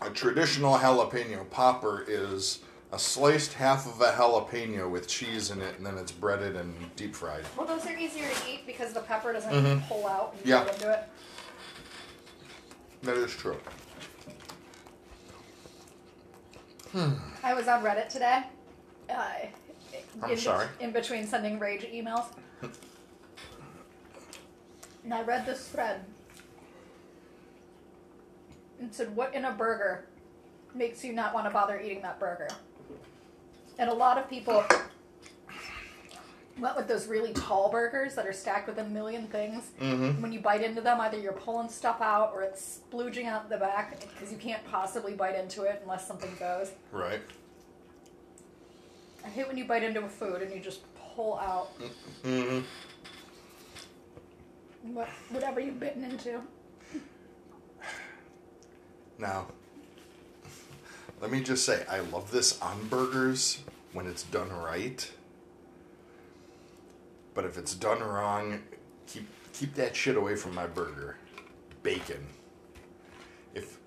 a 0.00 0.08
traditional 0.10 0.78
jalapeno 0.78 1.50
popper 1.50 2.04
is 2.06 2.60
a 2.92 2.98
sliced 3.00 3.54
half 3.54 3.88
of 3.92 4.00
a 4.00 4.12
jalapeno 4.12 4.88
with 4.88 5.08
cheese 5.08 5.50
in 5.50 5.60
it 5.62 5.76
and 5.78 5.84
then 5.84 5.98
it's 5.98 6.12
breaded 6.12 6.54
and 6.54 6.72
deep 6.94 7.16
fried. 7.16 7.42
Well, 7.58 7.66
those 7.66 7.84
are 7.86 7.96
easier 7.96 8.28
to 8.28 8.48
eat 8.48 8.68
because 8.68 8.92
the 8.92 9.00
pepper 9.00 9.32
doesn't 9.32 9.80
pull 9.88 10.06
out 10.06 10.36
and 10.38 10.46
Yeah. 10.46 10.60
into 10.72 10.92
it. 10.92 11.08
That 13.02 13.16
is 13.16 13.32
true. 13.32 13.58
Hmm. 16.92 17.14
I 17.42 17.52
was 17.52 17.66
on 17.66 17.82
Reddit 17.82 18.08
today. 18.10 18.44
Uh, 19.08 19.24
I'm 20.22 20.30
in, 20.30 20.36
sorry. 20.38 20.68
In 20.80 20.92
between 20.92 21.26
sending 21.26 21.58
rage 21.58 21.82
emails. 21.82 22.26
and 25.04 25.14
I 25.14 25.22
read 25.22 25.46
this 25.46 25.68
thread. 25.68 26.04
And 28.80 28.92
said, 28.92 29.14
What 29.14 29.34
in 29.34 29.44
a 29.44 29.52
burger 29.52 30.06
makes 30.74 31.04
you 31.04 31.12
not 31.12 31.34
want 31.34 31.46
to 31.46 31.50
bother 31.50 31.80
eating 31.80 32.02
that 32.02 32.18
burger? 32.20 32.48
And 33.78 33.90
a 33.90 33.94
lot 33.94 34.18
of 34.18 34.28
people 34.28 34.64
went 36.58 36.76
with 36.76 36.88
those 36.88 37.06
really 37.06 37.32
tall 37.32 37.70
burgers 37.70 38.14
that 38.14 38.26
are 38.26 38.32
stacked 38.32 38.66
with 38.66 38.78
a 38.78 38.84
million 38.84 39.26
things. 39.26 39.70
Mm-hmm. 39.80 40.22
When 40.22 40.32
you 40.32 40.40
bite 40.40 40.62
into 40.62 40.80
them, 40.80 41.00
either 41.00 41.18
you're 41.18 41.32
pulling 41.32 41.68
stuff 41.68 42.00
out 42.00 42.32
or 42.34 42.42
it's 42.42 42.80
splooging 42.90 43.26
out 43.26 43.50
the 43.50 43.58
back 43.58 44.00
because 44.00 44.32
you 44.32 44.38
can't 44.38 44.64
possibly 44.66 45.12
bite 45.12 45.34
into 45.34 45.64
it 45.64 45.80
unless 45.82 46.06
something 46.06 46.30
goes. 46.38 46.72
Right. 46.92 47.20
I 49.26 49.28
hate 49.30 49.48
when 49.48 49.58
you 49.58 49.64
bite 49.64 49.82
into 49.82 50.04
a 50.04 50.08
food 50.08 50.40
and 50.40 50.52
you 50.52 50.60
just 50.60 50.80
pull 51.14 51.38
out 51.38 51.70
Mm-hmm. 52.24 52.60
what, 54.94 55.08
whatever 55.30 55.58
you've 55.60 55.80
bitten 55.80 56.04
into. 56.04 56.40
Now, 59.18 59.46
let 61.20 61.30
me 61.30 61.42
just 61.42 61.64
say, 61.64 61.84
I 61.88 62.00
love 62.00 62.30
this 62.30 62.60
on 62.60 62.86
burgers 62.88 63.62
when 63.92 64.06
it's 64.06 64.22
done 64.24 64.50
right. 64.50 65.10
But 67.34 67.46
if 67.46 67.56
it's 67.58 67.74
done 67.74 68.00
wrong, 68.00 68.62
keep 69.06 69.26
keep 69.52 69.74
that 69.74 69.96
shit 69.96 70.16
away 70.16 70.36
from 70.36 70.54
my 70.54 70.66
burger. 70.66 71.16
Bacon. 71.82 72.26
If 73.54 73.78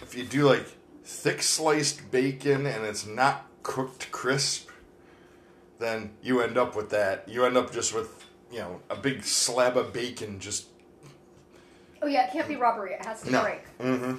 if 0.00 0.14
you 0.16 0.24
do 0.24 0.46
like 0.48 0.66
thick 1.04 1.42
sliced 1.42 2.10
bacon 2.10 2.66
and 2.66 2.84
it's 2.84 3.06
not 3.06 3.46
cooked 3.62 4.10
crisp, 4.10 4.68
then 5.82 6.10
you 6.22 6.40
end 6.40 6.56
up 6.56 6.76
with 6.76 6.90
that. 6.90 7.28
You 7.28 7.44
end 7.44 7.56
up 7.56 7.72
just 7.72 7.94
with, 7.94 8.24
you 8.50 8.60
know, 8.60 8.80
a 8.88 8.96
big 8.96 9.24
slab 9.24 9.76
of 9.76 9.92
bacon 9.92 10.38
just 10.38 10.66
Oh 12.02 12.08
yeah, 12.08 12.26
it 12.26 12.32
can't 12.32 12.48
be 12.48 12.56
rubbery. 12.56 12.94
It 12.94 13.04
has 13.06 13.22
to 13.22 13.30
no. 13.30 13.42
break. 13.42 13.78
Mm-hmm. 13.78 14.16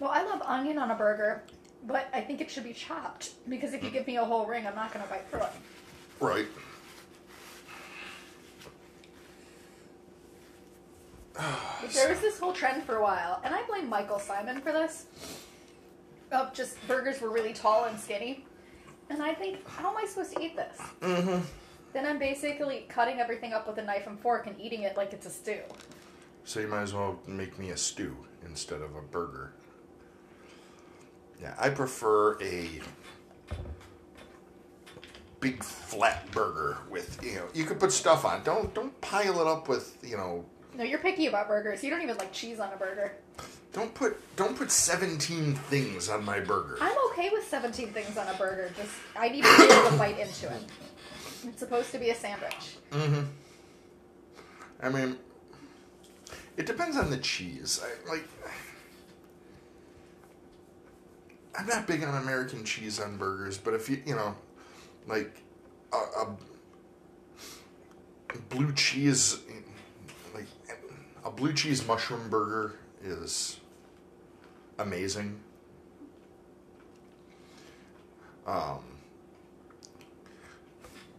Well, 0.00 0.10
I 0.10 0.22
love 0.22 0.42
onion 0.42 0.76
on 0.78 0.90
a 0.90 0.94
burger, 0.94 1.42
but 1.86 2.08
I 2.12 2.20
think 2.20 2.42
it 2.42 2.50
should 2.50 2.64
be 2.64 2.74
chopped 2.74 3.30
because 3.48 3.72
if 3.72 3.82
you 3.82 3.90
give 3.90 4.06
me 4.06 4.18
a 4.18 4.24
whole 4.24 4.44
ring, 4.44 4.66
I'm 4.66 4.74
not 4.74 4.92
going 4.92 5.02
to 5.04 5.10
bite 5.10 5.26
through 5.30 5.42
it. 5.42 5.52
Right. 6.20 6.46
There 11.92 12.08
was 12.08 12.20
this 12.20 12.38
whole 12.38 12.52
trend 12.52 12.82
for 12.84 12.96
a 12.96 13.02
while, 13.02 13.40
and 13.44 13.54
I 13.54 13.62
blame 13.64 13.88
Michael 13.90 14.18
Symon 14.18 14.62
for 14.62 14.72
this. 14.72 15.06
Of 16.32 16.54
just 16.54 16.76
burgers 16.88 17.20
were 17.20 17.28
really 17.30 17.52
tall 17.52 17.84
and 17.84 18.00
skinny, 18.00 18.46
and 19.10 19.22
I 19.22 19.34
think, 19.34 19.66
how 19.68 19.90
am 19.90 19.96
I 19.96 20.06
supposed 20.06 20.34
to 20.36 20.42
eat 20.42 20.56
this? 20.56 20.78
Mm-hmm. 21.00 21.40
Then 21.92 22.06
I'm 22.06 22.18
basically 22.18 22.86
cutting 22.88 23.20
everything 23.20 23.52
up 23.52 23.68
with 23.68 23.78
a 23.78 23.82
knife 23.82 24.06
and 24.06 24.18
fork 24.18 24.46
and 24.46 24.60
eating 24.60 24.82
it 24.82 24.96
like 24.96 25.12
it's 25.12 25.26
a 25.26 25.30
stew. 25.30 25.60
So 26.44 26.60
you 26.60 26.66
might 26.66 26.82
as 26.82 26.92
well 26.92 27.18
make 27.26 27.58
me 27.58 27.70
a 27.70 27.76
stew 27.76 28.16
instead 28.44 28.82
of 28.82 28.94
a 28.96 29.00
burger. 29.00 29.52
Yeah, 31.40 31.54
I 31.58 31.70
prefer 31.70 32.40
a 32.42 32.80
big 35.40 35.62
flat 35.62 36.30
burger 36.30 36.78
with 36.88 37.22
you 37.22 37.34
know 37.34 37.44
you 37.52 37.64
could 37.64 37.78
put 37.78 37.92
stuff 37.92 38.24
on. 38.24 38.42
Don't 38.44 38.72
don't 38.74 38.98
pile 39.00 39.40
it 39.40 39.46
up 39.46 39.68
with 39.68 39.96
you 40.02 40.16
know 40.16 40.44
No, 40.74 40.84
you're 40.84 40.98
picky 40.98 41.26
about 41.26 41.48
burgers. 41.48 41.84
You 41.84 41.90
don't 41.90 42.02
even 42.02 42.16
like 42.16 42.32
cheese 42.32 42.60
on 42.60 42.72
a 42.72 42.76
burger. 42.76 43.12
Don't 43.74 43.92
put 43.92 44.36
don't 44.36 44.56
put 44.56 44.70
seventeen 44.70 45.54
things 45.54 46.08
on 46.08 46.24
my 46.24 46.40
burger. 46.40 46.78
I'm 46.80 46.96
okay 47.10 47.28
with 47.30 47.46
17 47.46 47.88
things 47.88 48.16
on 48.16 48.26
a 48.28 48.34
burger. 48.34 48.70
Just 48.76 48.92
I 49.16 49.28
need 49.28 49.44
to 49.44 49.56
be 49.56 49.64
able 49.64 49.90
to 49.90 49.96
bite 49.96 50.18
into 50.18 50.46
it. 50.46 50.62
It's 51.46 51.58
supposed 51.58 51.90
to 51.92 51.98
be 51.98 52.10
a 52.10 52.14
sandwich. 52.14 52.76
Mm-hmm. 52.92 53.24
I 54.80 54.88
mean, 54.88 55.16
it 56.56 56.66
depends 56.66 56.96
on 56.96 57.10
the 57.10 57.18
cheese. 57.18 57.80
I, 57.84 58.10
like, 58.10 58.24
I'm 61.58 61.66
not 61.66 61.86
big 61.86 62.02
on 62.02 62.22
American 62.22 62.64
cheese 62.64 63.00
on 63.00 63.16
burgers, 63.16 63.58
but 63.58 63.74
if 63.74 63.90
you, 63.90 64.02
you 64.06 64.14
know, 64.14 64.34
like 65.06 65.42
a, 65.92 65.96
a 65.96 66.36
blue 68.48 68.72
cheese, 68.72 69.40
like 70.34 70.46
a 71.24 71.30
blue 71.30 71.52
cheese 71.52 71.86
mushroom 71.86 72.28
burger 72.30 72.76
is 73.02 73.60
amazing. 74.78 75.40
Um, 78.46 78.80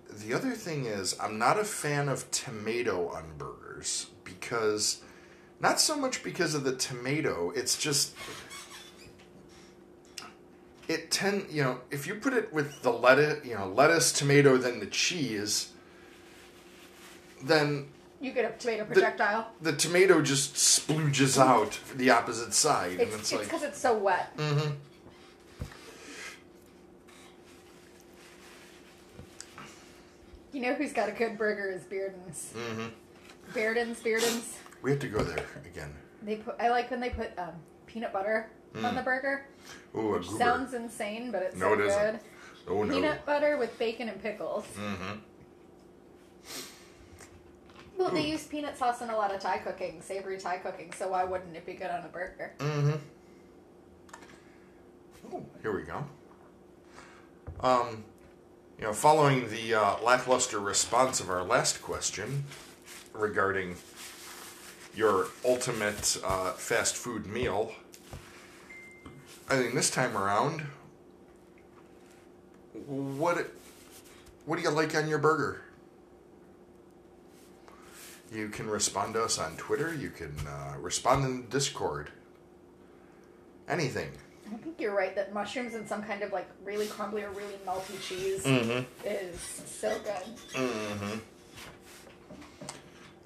the 0.10 0.34
other 0.34 0.52
thing 0.52 0.86
is, 0.86 1.16
I'm 1.20 1.38
not 1.38 1.60
a 1.60 1.64
fan 1.64 2.08
of 2.08 2.30
tomato 2.32 3.10
on 3.10 3.34
burgers 3.38 4.08
because, 4.24 5.02
not 5.60 5.80
so 5.80 5.98
much 5.98 6.24
because 6.24 6.56
of 6.56 6.64
the 6.64 6.76
tomato, 6.76 7.52
it's 7.56 7.78
just. 7.78 8.16
It 10.88 11.10
tend, 11.10 11.48
you 11.50 11.64
know, 11.64 11.80
if 11.90 12.06
you 12.06 12.16
put 12.16 12.34
it 12.34 12.54
with 12.54 12.84
the 12.84 12.92
lettuce, 12.92 13.44
you 13.44 13.56
know, 13.56 13.68
lettuce, 13.68 14.12
tomato, 14.12 14.58
then 14.58 14.80
the 14.80 14.86
cheese, 14.86 15.72
then 17.42 17.88
You 18.22 18.32
get 18.32 18.46
a 18.46 18.58
tomato 18.58 18.86
projectile. 18.86 19.48
the 19.62 19.74
tomato 19.74 20.22
just 20.22 20.56
splooges 20.56 21.38
out 21.38 21.80
the 21.96 22.10
opposite 22.12 22.54
side, 22.54 22.94
and 22.94 23.02
it's 23.02 23.14
it's 23.16 23.22
it's 23.24 23.32
like, 23.34 23.44
because 23.44 23.64
it's 23.64 23.78
so 23.80 23.98
wet. 23.98 24.36
Mm-hmm. 24.38 24.72
You 30.54 30.62
know 30.62 30.74
who's 30.74 30.94
got 30.94 31.10
a 31.10 31.12
good 31.12 31.38
burger 31.38 31.70
is 31.70 31.84
Bearden's. 31.84 32.54
Mm-hmm. 32.56 32.88
Bearden's, 33.54 34.00
Bearden's. 34.02 34.58
we 34.82 34.92
have 34.92 35.00
to 35.02 35.08
go 35.10 35.22
there 35.24 35.46
again. 35.66 35.94
They 36.24 36.38
put. 36.38 36.56
I 36.60 36.70
like 36.70 36.90
when 36.92 37.02
they 37.02 37.10
put 37.10 37.38
um, 37.38 37.52
peanut 37.86 38.14
butter 38.14 38.50
on 38.84 38.96
the 38.96 39.02
burger. 39.02 39.46
Ooh, 39.96 40.22
sounds 40.38 40.74
insane, 40.74 41.32
but 41.32 41.42
it's 41.44 41.56
No, 41.56 41.76
so 41.76 41.82
it 41.82 41.86
isn't. 41.88 42.22
oh 42.68 42.84
no. 42.84 42.94
Peanut 42.94 43.26
butter 43.26 43.58
with 43.58 43.78
bacon 43.78 44.10
and 44.10 44.22
pickles. 44.22 44.66
Mm-hmm. 44.78 45.20
Well, 47.98 48.12
they 48.12 48.28
use 48.28 48.46
peanut 48.46 48.78
sauce 48.78 49.02
in 49.02 49.10
a 49.10 49.16
lot 49.16 49.34
of 49.34 49.40
Thai 49.40 49.60
cooking, 49.60 50.02
savory 50.02 50.38
Thai 50.38 50.58
cooking. 50.58 50.92
So 50.92 51.10
why 51.10 51.24
wouldn't 51.24 51.56
it 51.56 51.66
be 51.66 51.74
good 51.74 51.90
on 51.90 52.04
a 52.04 52.10
burger? 52.10 52.54
Mm-hmm. 52.60 52.96
Oh, 55.34 55.46
here 55.62 55.76
we 55.76 55.84
go. 55.84 56.06
Um, 57.62 58.04
you 58.78 58.84
know, 58.84 58.94
following 58.94 59.50
the 59.50 59.74
uh, 59.74 59.96
lackluster 60.04 60.60
response 60.60 61.20
of 61.20 61.30
our 61.30 61.44
last 61.44 61.82
question 61.82 62.44
regarding 63.14 63.78
your 64.94 65.28
ultimate 65.46 66.18
uh, 66.26 66.52
fast 66.52 66.96
food 66.96 67.26
meal, 67.26 67.72
I 69.50 69.58
think 69.58 69.74
this 69.74 69.90
time 69.90 70.18
around, 70.18 70.64
what 72.86 73.50
what 74.46 74.58
do 74.58 74.62
you 74.62 74.70
like 74.70 74.96
on 74.96 75.08
your 75.08 75.18
burger? 75.18 75.65
You 78.32 78.50
can 78.50 78.68
respond 78.70 79.14
to 79.14 79.24
us 79.24 79.38
on 79.38 79.56
Twitter. 79.58 79.94
You 79.94 80.10
can 80.10 80.34
uh, 80.48 80.76
respond 80.80 81.26
in 81.26 81.48
Discord. 81.50 82.10
Anything. 83.70 84.12
I 84.54 84.58
think 84.58 84.80
you're 84.80 84.96
right 84.96 85.16
that 85.16 85.34
mushrooms 85.34 85.74
and 85.74 85.88
some 85.88 86.04
kind 86.04 86.22
of 86.22 86.32
like 86.32 86.48
really 86.64 86.86
crumbly 86.88 87.24
or 87.24 87.32
really 87.32 87.56
melty 87.66 88.00
cheese 88.08 88.44
Mm-hmm. 88.44 88.84
is 89.08 89.40
so 89.66 89.98
good. 90.04 90.24
Mm-hmm. 90.54 91.18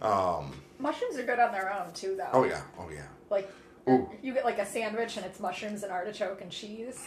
Um. 0.06 0.54
Mushrooms 0.80 1.18
are 1.18 1.24
good 1.24 1.40
on 1.40 1.52
their 1.52 1.74
own 1.74 1.92
too, 1.94 2.16
though. 2.16 2.30
Oh 2.32 2.44
yeah. 2.46 2.62
Oh 2.80 2.88
yeah. 2.90 3.08
Like 3.30 3.52
Ooh. 3.90 4.10
you 4.22 4.34
get 4.34 4.46
like 4.46 4.60
a 4.60 4.66
sandwich 4.66 5.18
and 5.18 5.26
it's 5.26 5.40
mushrooms 5.42 5.84
and 5.84 5.92
artichoke 5.92 6.42
and 6.42 6.50
cheese. 6.50 7.06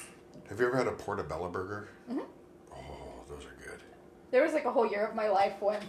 Have 0.50 0.60
you 0.60 0.66
ever 0.66 0.76
had 0.76 0.86
a 0.86 0.92
portobello 0.92 1.48
burger? 1.48 1.88
Mm-hmm. 2.10 2.20
Oh, 2.70 2.76
those 3.30 3.44
are 3.46 3.56
good. 3.66 3.80
There 4.30 4.42
was 4.42 4.52
like 4.52 4.66
a 4.66 4.70
whole 4.70 4.86
year 4.86 5.06
of 5.06 5.14
my 5.14 5.30
life 5.30 5.54
when, 5.60 5.80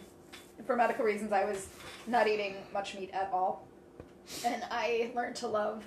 for 0.65 0.75
medical 0.75 1.05
reasons, 1.05 1.31
I 1.31 1.45
was 1.45 1.67
not 2.07 2.27
eating 2.27 2.55
much 2.73 2.95
meat 2.95 3.11
at 3.13 3.29
all, 3.33 3.65
and 4.45 4.63
I 4.71 5.11
learned 5.15 5.35
to 5.37 5.47
love 5.47 5.83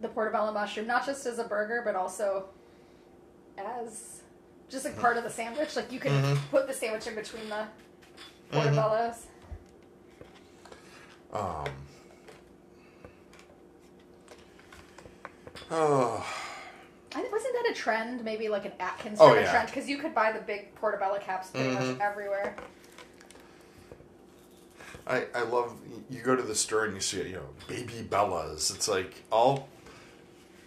the 0.00 0.08
portobello 0.08 0.50
mushroom 0.52 0.86
not 0.86 1.04
just 1.04 1.26
as 1.26 1.38
a 1.38 1.44
burger 1.44 1.82
but 1.84 1.94
also 1.94 2.46
as 3.58 4.22
just 4.70 4.86
like 4.86 4.98
part 4.98 5.18
of 5.18 5.24
the 5.24 5.30
sandwich. 5.30 5.76
Like 5.76 5.92
you 5.92 6.00
can 6.00 6.12
Mhm. 6.12 6.38
put 6.50 6.66
the 6.66 6.72
sandwich 6.72 7.06
in 7.06 7.14
between 7.14 7.48
the 7.50 7.66
portobellos. 8.50 9.16
Um. 11.32 11.66
Oh. 15.70 16.26
I 17.14 17.22
wasn't 17.30 17.54
that 17.54 17.70
a 17.70 17.74
trend? 17.74 18.24
Maybe 18.24 18.48
like 18.48 18.64
an 18.64 18.72
Atkins 18.80 19.18
Oh, 19.20 19.34
of 19.34 19.40
yeah. 19.42 19.50
trend 19.50 19.66
because 19.66 19.88
you 19.88 19.98
could 19.98 20.14
buy 20.14 20.32
the 20.32 20.40
big 20.40 20.74
portobello 20.76 21.18
caps 21.18 21.50
pretty 21.50 21.70
much 21.70 21.82
Mhm. 21.82 22.00
everywhere. 22.00 22.54
I, 25.06 25.26
I 25.34 25.42
love 25.42 25.74
you 26.08 26.20
go 26.22 26.36
to 26.36 26.42
the 26.42 26.54
store 26.54 26.84
and 26.84 26.94
you 26.94 27.00
see 27.00 27.18
you 27.22 27.34
know 27.34 27.48
baby 27.66 28.06
bellas. 28.08 28.74
It's 28.74 28.88
like 28.88 29.22
all 29.32 29.68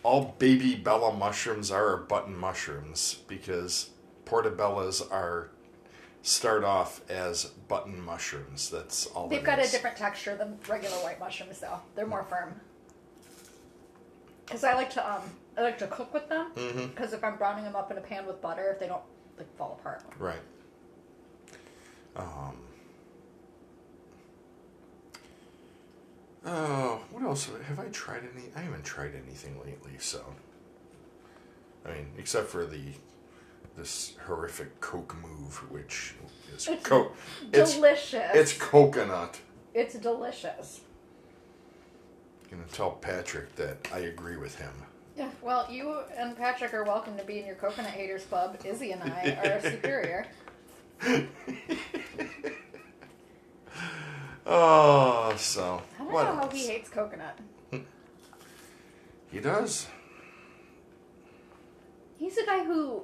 all 0.03 0.35
baby 0.37 0.75
bella 0.75 1.13
mushrooms 1.13 1.71
are, 1.71 1.97
button 1.97 2.37
mushrooms 2.37 3.19
because 3.27 3.89
portobellas 4.25 5.01
are 5.11 5.49
start 6.23 6.63
off 6.63 7.01
as 7.09 7.45
button 7.67 8.01
mushrooms. 8.01 8.69
That's 8.69 9.05
all. 9.07 9.27
They've 9.27 9.43
got 9.43 9.59
a 9.59 9.69
different 9.69 9.97
texture 9.97 10.35
than 10.35 10.57
regular 10.67 10.95
white 10.97 11.19
mushrooms, 11.19 11.59
though. 11.59 11.79
They're 11.95 12.07
more 12.07 12.23
firm. 12.23 12.59
Because 14.45 14.63
I 14.63 14.73
like 14.73 14.89
to 14.91 15.13
um, 15.13 15.21
I 15.57 15.61
like 15.61 15.77
to 15.79 15.87
cook 15.87 16.13
with 16.13 16.27
them. 16.29 16.51
Mhm. 16.55 16.89
Because 16.89 17.13
if 17.13 17.23
I'm 17.23 17.37
browning 17.37 17.63
them 17.63 17.75
up 17.75 17.91
in 17.91 17.97
a 17.97 18.01
pan 18.01 18.25
with 18.25 18.41
butter, 18.41 18.71
if 18.71 18.79
they 18.79 18.87
don't 18.87 19.03
like 19.37 19.55
fall 19.57 19.77
apart. 19.79 20.03
Right. 20.17 20.41
Um. 22.15 22.57
Oh, 26.45 27.01
what 27.11 27.23
else 27.23 27.49
have 27.67 27.79
I 27.79 27.85
tried? 27.85 28.21
Any? 28.35 28.45
I 28.55 28.61
haven't 28.61 28.83
tried 28.83 29.11
anything 29.15 29.59
lately. 29.63 29.93
So. 29.99 30.21
I 31.85 31.89
mean, 31.93 32.07
except 32.17 32.49
for 32.49 32.65
the 32.65 32.81
this 33.77 34.13
horrific 34.27 34.79
Coke 34.81 35.15
move, 35.21 35.69
which 35.71 36.13
is 36.55 36.67
It's 36.67 36.87
Coke. 36.87 37.15
Delicious. 37.51 38.31
it's 38.33 38.53
coconut. 38.57 39.39
It's 39.73 39.95
delicious. 39.95 40.81
I'm 42.51 42.59
gonna 42.59 42.69
tell 42.71 42.91
Patrick 42.91 43.55
that 43.55 43.87
I 43.93 43.99
agree 43.99 44.37
with 44.37 44.55
him. 44.59 44.71
Yeah. 45.17 45.29
Well, 45.41 45.67
you 45.71 45.99
and 46.17 46.37
Patrick 46.37 46.73
are 46.73 46.83
welcome 46.83 47.17
to 47.17 47.23
be 47.23 47.39
in 47.39 47.45
your 47.45 47.55
coconut 47.55 47.91
haters 47.91 48.25
club. 48.25 48.57
Izzy 48.63 48.91
and 48.91 49.01
I 49.03 49.37
are 49.45 49.61
superior. 49.71 50.27
Oh, 54.45 55.33
so 55.37 55.81
what 56.13 56.23
know 56.25 56.35
how 56.35 56.49
he 56.49 56.67
hates 56.67 56.89
coconut. 56.89 57.37
He 59.31 59.39
does. 59.39 59.87
He's 62.17 62.37
a 62.37 62.45
guy 62.45 62.63
who 62.63 63.03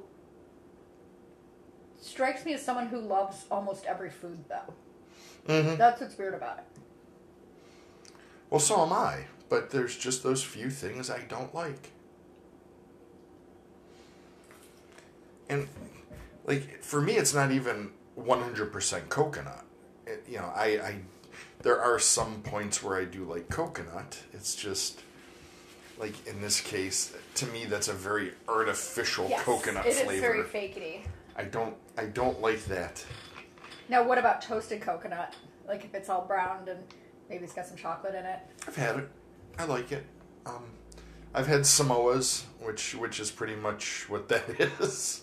strikes 2.00 2.44
me 2.44 2.54
as 2.54 2.64
someone 2.64 2.86
who 2.86 3.00
loves 3.00 3.46
almost 3.50 3.84
every 3.84 4.10
food, 4.10 4.44
though. 4.48 4.72
Mm-hmm. 5.48 5.76
That's 5.76 6.00
what's 6.00 6.16
weird 6.16 6.34
about 6.34 6.58
it. 6.58 6.64
Well, 8.48 8.60
so 8.60 8.84
am 8.84 8.92
I, 8.92 9.24
but 9.48 9.70
there's 9.70 9.96
just 9.96 10.22
those 10.22 10.42
few 10.42 10.70
things 10.70 11.10
I 11.10 11.20
don't 11.20 11.52
like. 11.54 11.90
And 15.48 15.66
like 16.46 16.82
for 16.82 17.00
me, 17.00 17.14
it's 17.14 17.34
not 17.34 17.50
even 17.50 17.90
100% 18.18 19.08
coconut. 19.08 19.64
It, 20.06 20.24
you 20.28 20.38
know, 20.38 20.52
I, 20.54 20.64
I 20.64 20.98
there 21.62 21.80
are 21.80 21.98
some 21.98 22.42
points 22.42 22.82
where 22.82 22.96
I 22.98 23.04
do 23.04 23.24
like 23.24 23.48
coconut. 23.48 24.18
It's 24.32 24.54
just 24.54 25.00
like 25.98 26.26
in 26.26 26.40
this 26.40 26.60
case, 26.60 27.14
to 27.36 27.46
me, 27.46 27.66
that's 27.66 27.88
a 27.88 27.92
very 27.92 28.32
artificial 28.48 29.28
Yes, 29.28 29.42
coconut 29.44 29.86
it 29.86 29.94
flavor. 29.94 30.12
It 30.12 30.16
is 30.16 30.20
very 30.20 30.42
fakey. 30.42 31.06
I 31.36 31.44
don't, 31.44 31.74
I 31.96 32.06
don't 32.06 32.40
like 32.40 32.64
that. 32.66 33.04
Now, 33.88 34.02
what 34.02 34.18
about 34.18 34.40
toasted 34.40 34.80
coconut? 34.80 35.34
Like 35.68 35.84
if 35.84 35.94
it's 35.94 36.08
all 36.08 36.24
browned 36.26 36.68
and 36.68 36.80
maybe 37.28 37.44
it's 37.44 37.52
got 37.52 37.66
some 37.66 37.76
chocolate 37.76 38.14
in 38.14 38.24
it. 38.24 38.40
I've 38.66 38.76
had 38.76 38.96
it. 38.96 39.08
I 39.58 39.64
like 39.64 39.92
it. 39.92 40.06
Um, 40.46 40.64
I've 41.34 41.46
had 41.46 41.60
Samoas, 41.60 42.44
which 42.60 42.94
which 42.94 43.20
is 43.20 43.30
pretty 43.30 43.54
much 43.54 44.08
what 44.08 44.28
that 44.28 44.48
is. 44.80 45.22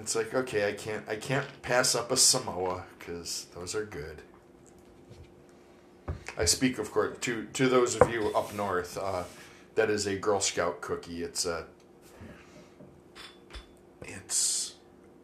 It's 0.00 0.14
like 0.14 0.32
okay, 0.32 0.68
I 0.68 0.72
can't 0.72 1.04
I 1.08 1.16
can't 1.16 1.46
pass 1.62 1.94
up 1.94 2.12
a 2.12 2.16
Samoa 2.16 2.84
because 3.08 3.46
those 3.54 3.74
are 3.74 3.84
good. 3.86 4.20
I 6.36 6.44
speak, 6.44 6.78
of 6.78 6.90
course, 6.90 7.16
to 7.22 7.46
to 7.54 7.68
those 7.68 7.96
of 7.96 8.10
you 8.10 8.28
up 8.34 8.54
north. 8.54 8.98
Uh, 8.98 9.24
that 9.76 9.88
is 9.90 10.06
a 10.06 10.16
Girl 10.16 10.40
Scout 10.40 10.80
cookie. 10.80 11.22
It's 11.22 11.46
a 11.46 11.64
it's 14.04 14.74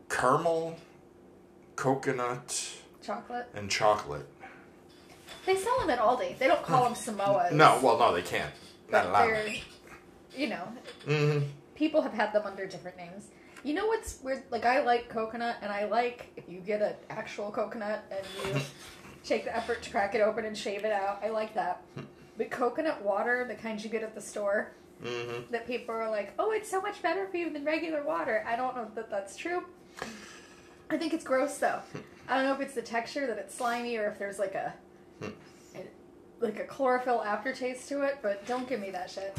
caramel, 0.09 0.79
coconut, 1.77 2.71
Chocolate. 3.03 3.49
and 3.55 3.71
chocolate. 3.71 4.27
They 5.47 5.57
sell 5.57 5.79
them 5.81 5.91
at 5.91 5.99
Aldi. 5.99 6.39
They 6.39 6.49
don't 6.49 6.63
call 6.63 6.85
them 6.85 6.95
Samoas. 6.95 7.53
No, 7.53 7.79
well, 7.83 7.99
no, 7.99 8.15
they 8.15 8.23
can't. 8.23 8.53
Not 8.91 9.07
allowed. 9.07 9.53
you 10.35 10.49
know, 10.49 10.69
hmm 11.07 11.39
people 11.75 12.01
have 12.01 12.15
had 12.15 12.33
them 12.33 12.45
under 12.47 12.67
different 12.67 12.97
names. 12.97 13.27
You 13.65 13.75
know 13.75 13.87
what's 13.87 14.21
weird? 14.23 14.45
Like 14.51 14.65
I 14.67 14.83
like 14.85 15.09
coconut, 15.09 15.57
and 15.63 15.73
I 15.73 15.87
like 15.87 16.27
if 16.37 16.49
you 16.49 16.61
get 16.61 16.83
an 16.83 16.95
actual 17.11 17.51
coconut 17.51 18.05
and 18.11 18.55
you 18.55 18.61
take 19.25 19.45
the 19.45 19.57
effort 19.57 19.83
to 19.83 19.91
crack 19.91 20.15
it 20.15 20.21
open 20.21 20.45
and 20.45 20.57
shave 20.57 20.85
it 20.85 20.93
out. 20.93 21.21
I 21.23 21.31
like 21.31 21.55
that. 21.55 21.83
But 22.37 22.51
coconut 22.51 23.01
water, 23.03 23.45
the 23.47 23.55
kind 23.55 23.81
you 23.83 23.89
get 23.89 24.03
at 24.03 24.17
the 24.17 24.21
store, 24.21 24.73
hmm 25.01 25.43
that 25.53 25.69
people 25.69 25.95
are 25.95 26.11
like, 26.11 26.33
"Oh, 26.37 26.51
it's 26.51 26.69
so 26.69 26.81
much 26.83 27.01
better 27.01 27.29
for 27.29 27.37
you 27.37 27.49
than 27.49 27.65
regular 27.65 28.03
water." 28.03 28.45
I 28.47 28.57
don't 28.57 28.75
know 28.75 28.91
that 28.97 29.09
that's 29.09 29.37
true. 29.37 29.63
I 30.91 30.97
think 30.97 31.15
it's 31.15 31.23
gross 31.23 31.59
though. 31.59 31.79
I 32.29 32.35
don't 32.37 32.45
know 32.47 32.53
if 32.55 32.61
it's 32.61 32.75
the 32.75 32.83
texture 32.83 33.29
that 33.29 33.39
it's 33.39 33.55
slimy 33.55 33.97
or 33.99 34.09
if 34.09 34.19
there's 34.19 34.41
like 34.41 34.57
a, 34.57 34.75
a- 35.23 35.79
like 36.41 36.59
a 36.59 36.65
chlorophyll 36.65 37.23
aftertaste 37.23 37.89
to 37.91 38.03
it. 38.03 38.19
But 38.21 38.45
don't 38.49 38.69
give 38.69 38.81
me 38.81 38.91
that 38.91 39.09
shit. 39.11 39.39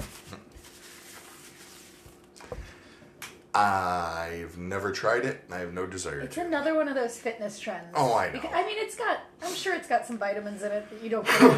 I've 3.55 4.57
never 4.57 4.91
tried 4.91 5.23
it. 5.25 5.43
and 5.45 5.53
I 5.53 5.59
have 5.59 5.73
no 5.73 5.85
desire 5.85 6.19
to. 6.19 6.25
It's 6.25 6.35
to. 6.35 6.45
another 6.45 6.75
one 6.75 6.87
of 6.87 6.95
those 6.95 7.17
fitness 7.17 7.59
trends. 7.59 7.87
Oh, 7.95 8.13
I 8.13 8.27
know. 8.27 8.33
Because, 8.33 8.51
I 8.53 8.65
mean, 8.65 8.75
it's 8.79 8.95
got. 8.95 9.19
I'm 9.41 9.53
sure 9.53 9.73
it's 9.75 9.87
got 9.87 10.05
some 10.05 10.17
vitamins 10.17 10.61
in 10.61 10.71
it 10.71 10.89
that 10.89 11.01
you 11.01 11.09
don't 11.09 11.25
get 11.27 11.41
in, 11.41 11.49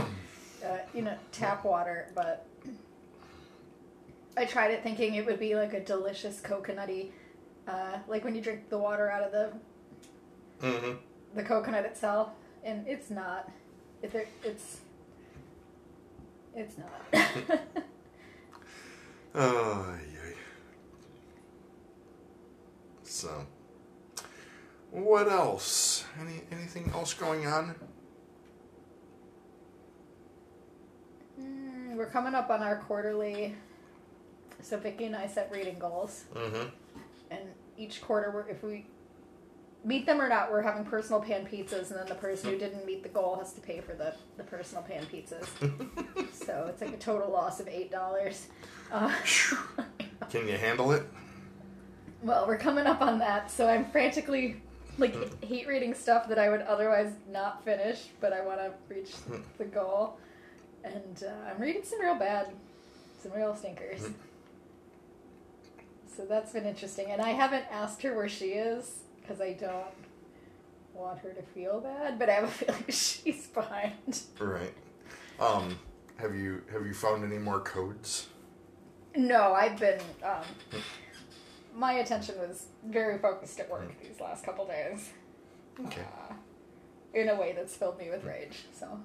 uh, 0.66 0.78
you 0.94 1.02
know, 1.02 1.16
tap 1.32 1.66
water. 1.66 2.10
But 2.14 2.46
I 4.38 4.46
tried 4.46 4.72
it 4.72 4.84
thinking 4.84 5.16
it 5.16 5.26
would 5.26 5.40
be 5.40 5.56
like 5.56 5.74
a 5.74 5.80
delicious 5.84 6.40
coconutty, 6.40 7.10
uh, 7.68 7.98
like 8.08 8.24
when 8.24 8.36
you 8.36 8.42
drink 8.42 8.70
the 8.70 8.78
water 8.78 9.10
out 9.10 9.24
of 9.24 9.32
the 9.32 9.52
hmm 10.62 10.94
the 11.36 11.44
coconut 11.44 11.86
itself, 11.86 12.30
and 12.64 12.88
it's 12.88 13.10
not. 13.10 13.52
It, 14.04 14.28
it's 14.44 14.82
it's 16.56 16.76
not. 16.78 17.60
Oh, 19.40 19.96
yay. 20.14 20.17
So, 23.18 23.48
what 24.92 25.28
else? 25.28 26.06
Any 26.22 26.44
anything 26.52 26.92
else 26.94 27.16
going 27.16 27.48
on? 27.48 27.74
Mm, 31.42 31.96
we're 31.96 32.12
coming 32.12 32.36
up 32.36 32.52
on 32.52 32.62
our 32.62 32.76
quarterly. 32.76 33.56
So 34.62 34.78
Vicky 34.78 35.06
and 35.06 35.16
I 35.16 35.26
set 35.26 35.52
reading 35.52 35.80
goals. 35.80 36.26
Mm-hmm. 36.36 36.70
and 37.32 37.42
each 37.76 38.02
quarter 38.02 38.30
we're, 38.30 38.48
if 38.50 38.62
we 38.64 38.86
meet 39.84 40.06
them 40.06 40.22
or 40.22 40.30
not 40.30 40.52
we're 40.52 40.62
having 40.62 40.86
personal 40.86 41.20
pan 41.20 41.48
pizzas 41.48 41.90
and 41.90 42.00
then 42.00 42.08
the 42.08 42.16
person 42.16 42.52
who 42.52 42.58
didn't 42.60 42.86
meet 42.86 43.02
the 43.02 43.10
goal 43.10 43.36
has 43.38 43.54
to 43.54 43.62
pay 43.62 43.82
for 43.82 43.94
the, 43.94 44.14
the 44.38 44.44
personal 44.44 44.84
pan 44.84 45.04
pizzas 45.06 45.48
so 46.34 46.66
it's 46.70 46.82
like 46.82 46.94
a 46.94 46.98
total 46.98 47.32
loss 47.32 47.60
of 47.60 47.68
eight 47.68 47.92
dollars 47.92 48.48
uh, 48.92 49.12
Can 50.30 50.48
you 50.48 50.58
handle 50.58 50.92
it? 50.92 51.04
Well 52.24 52.46
we're 52.48 52.58
coming 52.58 52.86
up 52.88 53.02
on 53.02 53.20
that 53.20 53.50
so 53.52 53.68
i'm 53.68 53.86
frantically 53.92 54.62
like 54.98 55.44
hate 55.44 55.68
reading 55.68 55.94
stuff 55.94 56.28
that 56.28 56.40
i 56.40 56.50
would 56.50 56.62
otherwise 56.62 57.12
not 57.32 57.64
finish 57.64 58.06
but 58.20 58.34
i 58.34 58.42
want 58.44 58.60
to 58.60 58.72
reach 58.90 59.12
the 59.58 59.66
goal 59.66 60.18
and 60.84 61.24
uh, 61.28 61.50
i'm 61.52 61.62
reading 61.62 61.84
some 61.84 62.02
real 62.02 62.16
bad 62.16 62.48
some 63.22 63.32
real 63.34 63.56
stinkers 63.56 64.10
So 66.16 66.26
that's 66.26 66.52
been 66.52 66.66
interesting. 66.66 67.12
And 67.12 67.22
I 67.22 67.30
haven't 67.30 67.66
asked 67.72 68.02
her 68.02 68.16
where 68.16 68.28
she 68.28 68.46
is 68.48 69.02
because 69.22 69.40
I 69.40 69.54
don't 69.54 69.94
want 70.96 71.20
her 71.20 71.30
to 71.30 71.44
feel 71.44 71.80
bad, 71.80 72.18
but 72.18 72.28
I 72.28 72.34
have 72.34 72.46
a 72.46 72.48
feeling 72.52 72.84
she's 72.90 73.46
behind. 73.48 74.22
Right. 74.40 74.74
Um, 75.40 75.78
have 76.16 76.34
you 76.34 76.64
have 76.72 76.88
you 76.88 76.96
found 76.96 77.24
any 77.24 77.38
more 77.38 77.60
codes? 77.60 78.30
No, 79.16 79.54
I've 79.54 79.80
been. 79.80 80.00
Um, 80.24 80.42
my 81.78 81.94
attention 81.94 82.38
was 82.40 82.66
very 82.86 83.18
focused 83.20 83.60
at 83.60 83.70
work 83.70 83.88
these 84.02 84.20
last 84.20 84.44
couple 84.44 84.66
days 84.66 85.12
Okay. 85.86 86.02
uh, 86.02 86.34
in 87.14 87.30
a 87.30 87.36
way 87.36 87.54
that's 87.56 87.76
filled 87.76 88.00
me 88.00 88.10
with 88.10 88.24
rage. 88.24 88.66
So 88.78 89.00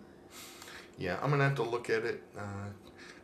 Yeah, 0.99 1.19
I'm 1.23 1.31
gonna 1.31 1.45
have 1.45 1.57
to 1.57 1.63
look 1.63 1.91
at 1.91 2.05
it. 2.05 2.23
Uh, 2.37 2.71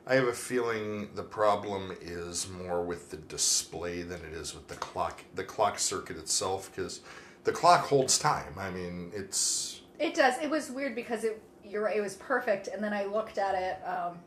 I 0.06 0.14
have 0.14 0.28
a 0.28 0.32
feeling 0.32 1.08
the 1.14 1.22
problem 1.22 1.96
is 2.00 2.48
more 2.48 2.82
with 2.82 3.10
the 3.10 3.16
display 3.16 4.02
than 4.02 4.20
it 4.20 4.32
is 4.34 4.54
with 4.54 4.68
the 4.68 4.74
clock, 4.76 5.22
the 5.34 5.44
clock 5.44 5.78
circuit 5.78 6.16
itself, 6.18 6.70
because 6.74 7.00
the 7.44 7.52
clock 7.52 7.86
holds 7.86 8.18
time. 8.18 8.54
I 8.58 8.70
mean, 8.70 9.12
it's 9.14 9.80
it 9.98 10.14
does. 10.14 10.34
It 10.42 10.50
was 10.50 10.70
weird 10.70 10.94
because 10.94 11.24
it. 11.24 11.42
You're 11.64 11.82
right. 11.82 11.96
It 11.96 12.00
was 12.00 12.14
perfect, 12.16 12.68
and 12.68 12.82
then 12.82 12.94
I 12.94 13.04
looked 13.04 13.36
at 13.36 13.54
it 13.54 13.86
um, 13.86 14.18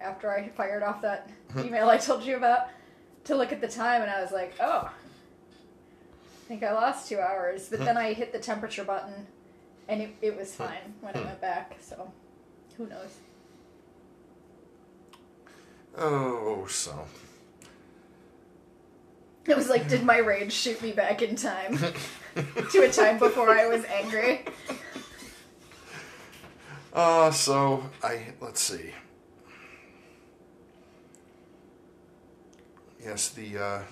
after 0.00 0.30
I 0.32 0.48
fired 0.50 0.82
off 0.84 1.02
that 1.02 1.28
email 1.58 1.88
I 1.88 1.96
told 1.98 2.22
you 2.22 2.36
about 2.36 2.68
to 3.24 3.36
look 3.36 3.52
at 3.52 3.60
the 3.60 3.68
time, 3.68 4.02
and 4.02 4.10
I 4.10 4.22
was 4.22 4.32
like, 4.32 4.54
oh, 4.60 4.90
I 4.90 6.48
think 6.48 6.62
I 6.62 6.72
lost 6.72 7.08
two 7.08 7.18
hours. 7.18 7.68
But 7.68 7.80
then 7.80 7.96
hmm. 7.96 8.02
I 8.02 8.12
hit 8.12 8.32
the 8.32 8.38
temperature 8.38 8.84
button, 8.84 9.26
and 9.88 10.02
it, 10.02 10.10
it 10.22 10.36
was 10.36 10.54
hmm. 10.54 10.64
fine 10.64 10.94
when 11.00 11.14
I 11.14 11.18
hmm. 11.18 11.26
went 11.26 11.40
back. 11.40 11.76
So, 11.80 12.12
who 12.76 12.86
knows? 12.86 13.16
oh 15.98 16.66
so. 16.68 17.06
It 19.46 19.56
was 19.56 19.68
like, 19.68 19.88
did 19.88 20.04
my 20.04 20.18
rage 20.18 20.52
shoot 20.52 20.80
me 20.82 20.92
back 20.92 21.22
in 21.22 21.34
time 21.34 21.76
to 22.72 22.82
a 22.82 22.90
time 22.90 23.18
before 23.18 23.50
I 23.50 23.66
was 23.66 23.84
angry? 23.86 24.44
Uh, 26.92 27.30
so 27.30 27.88
I 28.02 28.26
let's 28.40 28.60
see. 28.60 28.92
Yes, 33.02 33.30
the 33.30 33.58
uh, 33.58 33.82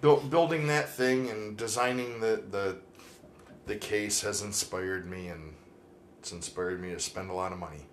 build, 0.00 0.30
building 0.30 0.66
that 0.66 0.88
thing 0.90 1.30
and 1.30 1.56
designing 1.56 2.20
the 2.20 2.42
the 2.50 2.76
the 3.66 3.76
case 3.76 4.20
has 4.22 4.42
inspired 4.42 5.08
me, 5.08 5.28
and 5.28 5.54
it's 6.18 6.32
inspired 6.32 6.80
me 6.80 6.90
to 6.90 7.00
spend 7.00 7.30
a 7.30 7.34
lot 7.34 7.52
of 7.52 7.58
money. 7.58 7.86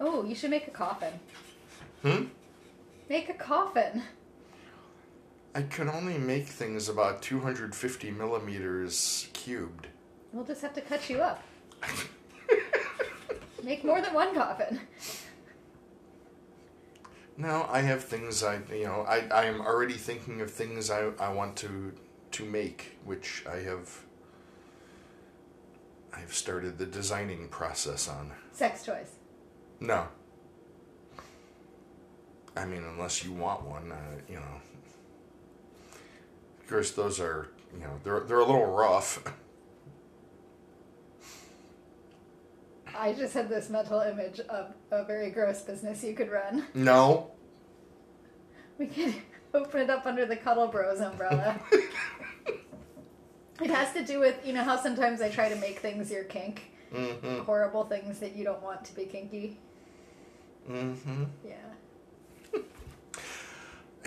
Oh, 0.00 0.24
you 0.24 0.34
should 0.34 0.50
make 0.50 0.66
a 0.66 0.70
coffin. 0.70 1.12
Hmm. 2.02 2.24
Make 3.08 3.28
a 3.28 3.34
coffin. 3.34 4.02
I 5.54 5.62
can 5.62 5.88
only 5.88 6.16
make 6.16 6.46
things 6.46 6.88
about 6.88 7.22
250 7.22 8.10
millimeters 8.12 9.28
cubed. 9.32 9.88
We'll 10.32 10.44
just 10.44 10.62
have 10.62 10.74
to 10.74 10.80
cut 10.80 11.10
you 11.10 11.18
up. 11.18 11.42
Make 13.64 13.84
more 13.84 14.00
than 14.00 14.14
one 14.14 14.32
coffin. 14.34 14.80
No, 17.40 17.66
I 17.70 17.80
have 17.80 18.04
things 18.04 18.42
I 18.42 18.60
you 18.70 18.84
know 18.84 19.06
I 19.08 19.26
I 19.32 19.44
am 19.46 19.62
already 19.62 19.94
thinking 19.94 20.42
of 20.42 20.50
things 20.50 20.90
I 20.90 21.10
I 21.18 21.32
want 21.32 21.56
to 21.56 21.92
to 22.32 22.44
make, 22.44 22.98
which 23.04 23.44
I 23.50 23.56
have. 23.60 24.04
I've 26.12 26.34
started 26.34 26.76
the 26.76 26.84
designing 26.84 27.48
process 27.48 28.08
on. 28.08 28.32
Sex 28.52 28.84
toys. 28.84 29.12
No. 29.78 30.08
I 32.54 32.66
mean, 32.66 32.82
unless 32.84 33.24
you 33.24 33.32
want 33.32 33.62
one, 33.62 33.90
uh, 33.90 34.20
you 34.28 34.34
know. 34.34 34.60
Of 36.60 36.68
course, 36.68 36.90
those 36.90 37.20
are 37.20 37.48
you 37.72 37.80
know 37.80 37.98
they're 38.04 38.20
they're 38.20 38.40
a 38.40 38.44
little 38.44 38.66
rough. 38.66 39.24
I 43.00 43.14
just 43.14 43.32
had 43.32 43.48
this 43.48 43.70
mental 43.70 44.00
image 44.00 44.40
of 44.40 44.74
a 44.90 45.04
very 45.04 45.30
gross 45.30 45.62
business 45.62 46.04
you 46.04 46.12
could 46.12 46.30
run. 46.30 46.66
No, 46.74 47.30
We 48.76 48.88
could 48.88 49.14
open 49.54 49.80
it 49.80 49.88
up 49.88 50.04
under 50.04 50.26
the 50.26 50.36
Cuddle 50.36 50.68
Bros 50.68 51.00
umbrella. 51.00 51.58
it 53.62 53.70
has 53.70 53.94
to 53.94 54.04
do 54.04 54.20
with, 54.20 54.36
you 54.44 54.52
know, 54.52 54.62
how 54.62 54.76
sometimes 54.76 55.22
I 55.22 55.30
try 55.30 55.48
to 55.48 55.56
make 55.56 55.78
things 55.78 56.10
your 56.10 56.24
kink. 56.24 56.72
Mm-hmm. 56.92 57.44
Horrible 57.44 57.84
things 57.84 58.18
that 58.18 58.36
you 58.36 58.44
don't 58.44 58.62
want 58.62 58.84
to 58.84 58.94
be 58.94 59.06
kinky. 59.06 59.56
Mm-hmm. 60.70 61.24
Yeah. 61.42 62.60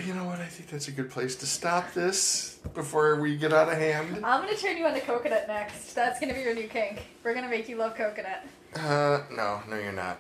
You 0.06 0.14
know 0.14 0.26
what? 0.26 0.40
I 0.40 0.46
think 0.46 0.70
that's 0.70 0.88
a 0.88 0.92
good 0.92 1.10
place 1.10 1.36
to 1.38 1.48
stop 1.48 1.94
this 1.94 2.60
before 2.76 3.20
we 3.20 3.38
get 3.38 3.54
out 3.54 3.70
of 3.70 3.78
hand. 3.78 4.18
I'm 4.24 4.42
gonna 4.42 4.56
turn 4.56 4.78
you 4.78 4.86
on 4.86 4.94
to 4.94 5.02
coconut 5.02 5.48
next. 5.48 5.94
That's 5.94 6.20
gonna 6.20 6.34
be 6.34 6.42
your 6.42 6.54
new 6.54 6.68
kink. 6.68 7.04
We're 7.24 7.34
gonna 7.34 7.50
make 7.50 7.70
you 7.70 7.78
love 7.78 7.96
coconut. 7.96 8.44
Uh, 8.76 9.22
no, 9.32 9.62
no, 9.70 9.78
you're 9.78 9.92
not. 9.92 10.20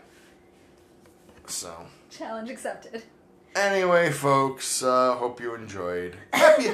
So, 1.48 1.74
Challenge 2.10 2.50
accepted. 2.50 3.04
anyway, 3.56 4.12
folks, 4.12 4.84
uh, 4.84 5.16
hope 5.16 5.42
you 5.42 5.56
enjoyed. 5.56 6.16
Happy, 6.32 6.72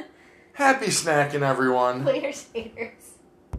happy 0.54 0.86
snacking, 0.86 1.42
everyone. 1.42 2.04
Later. 2.04 2.32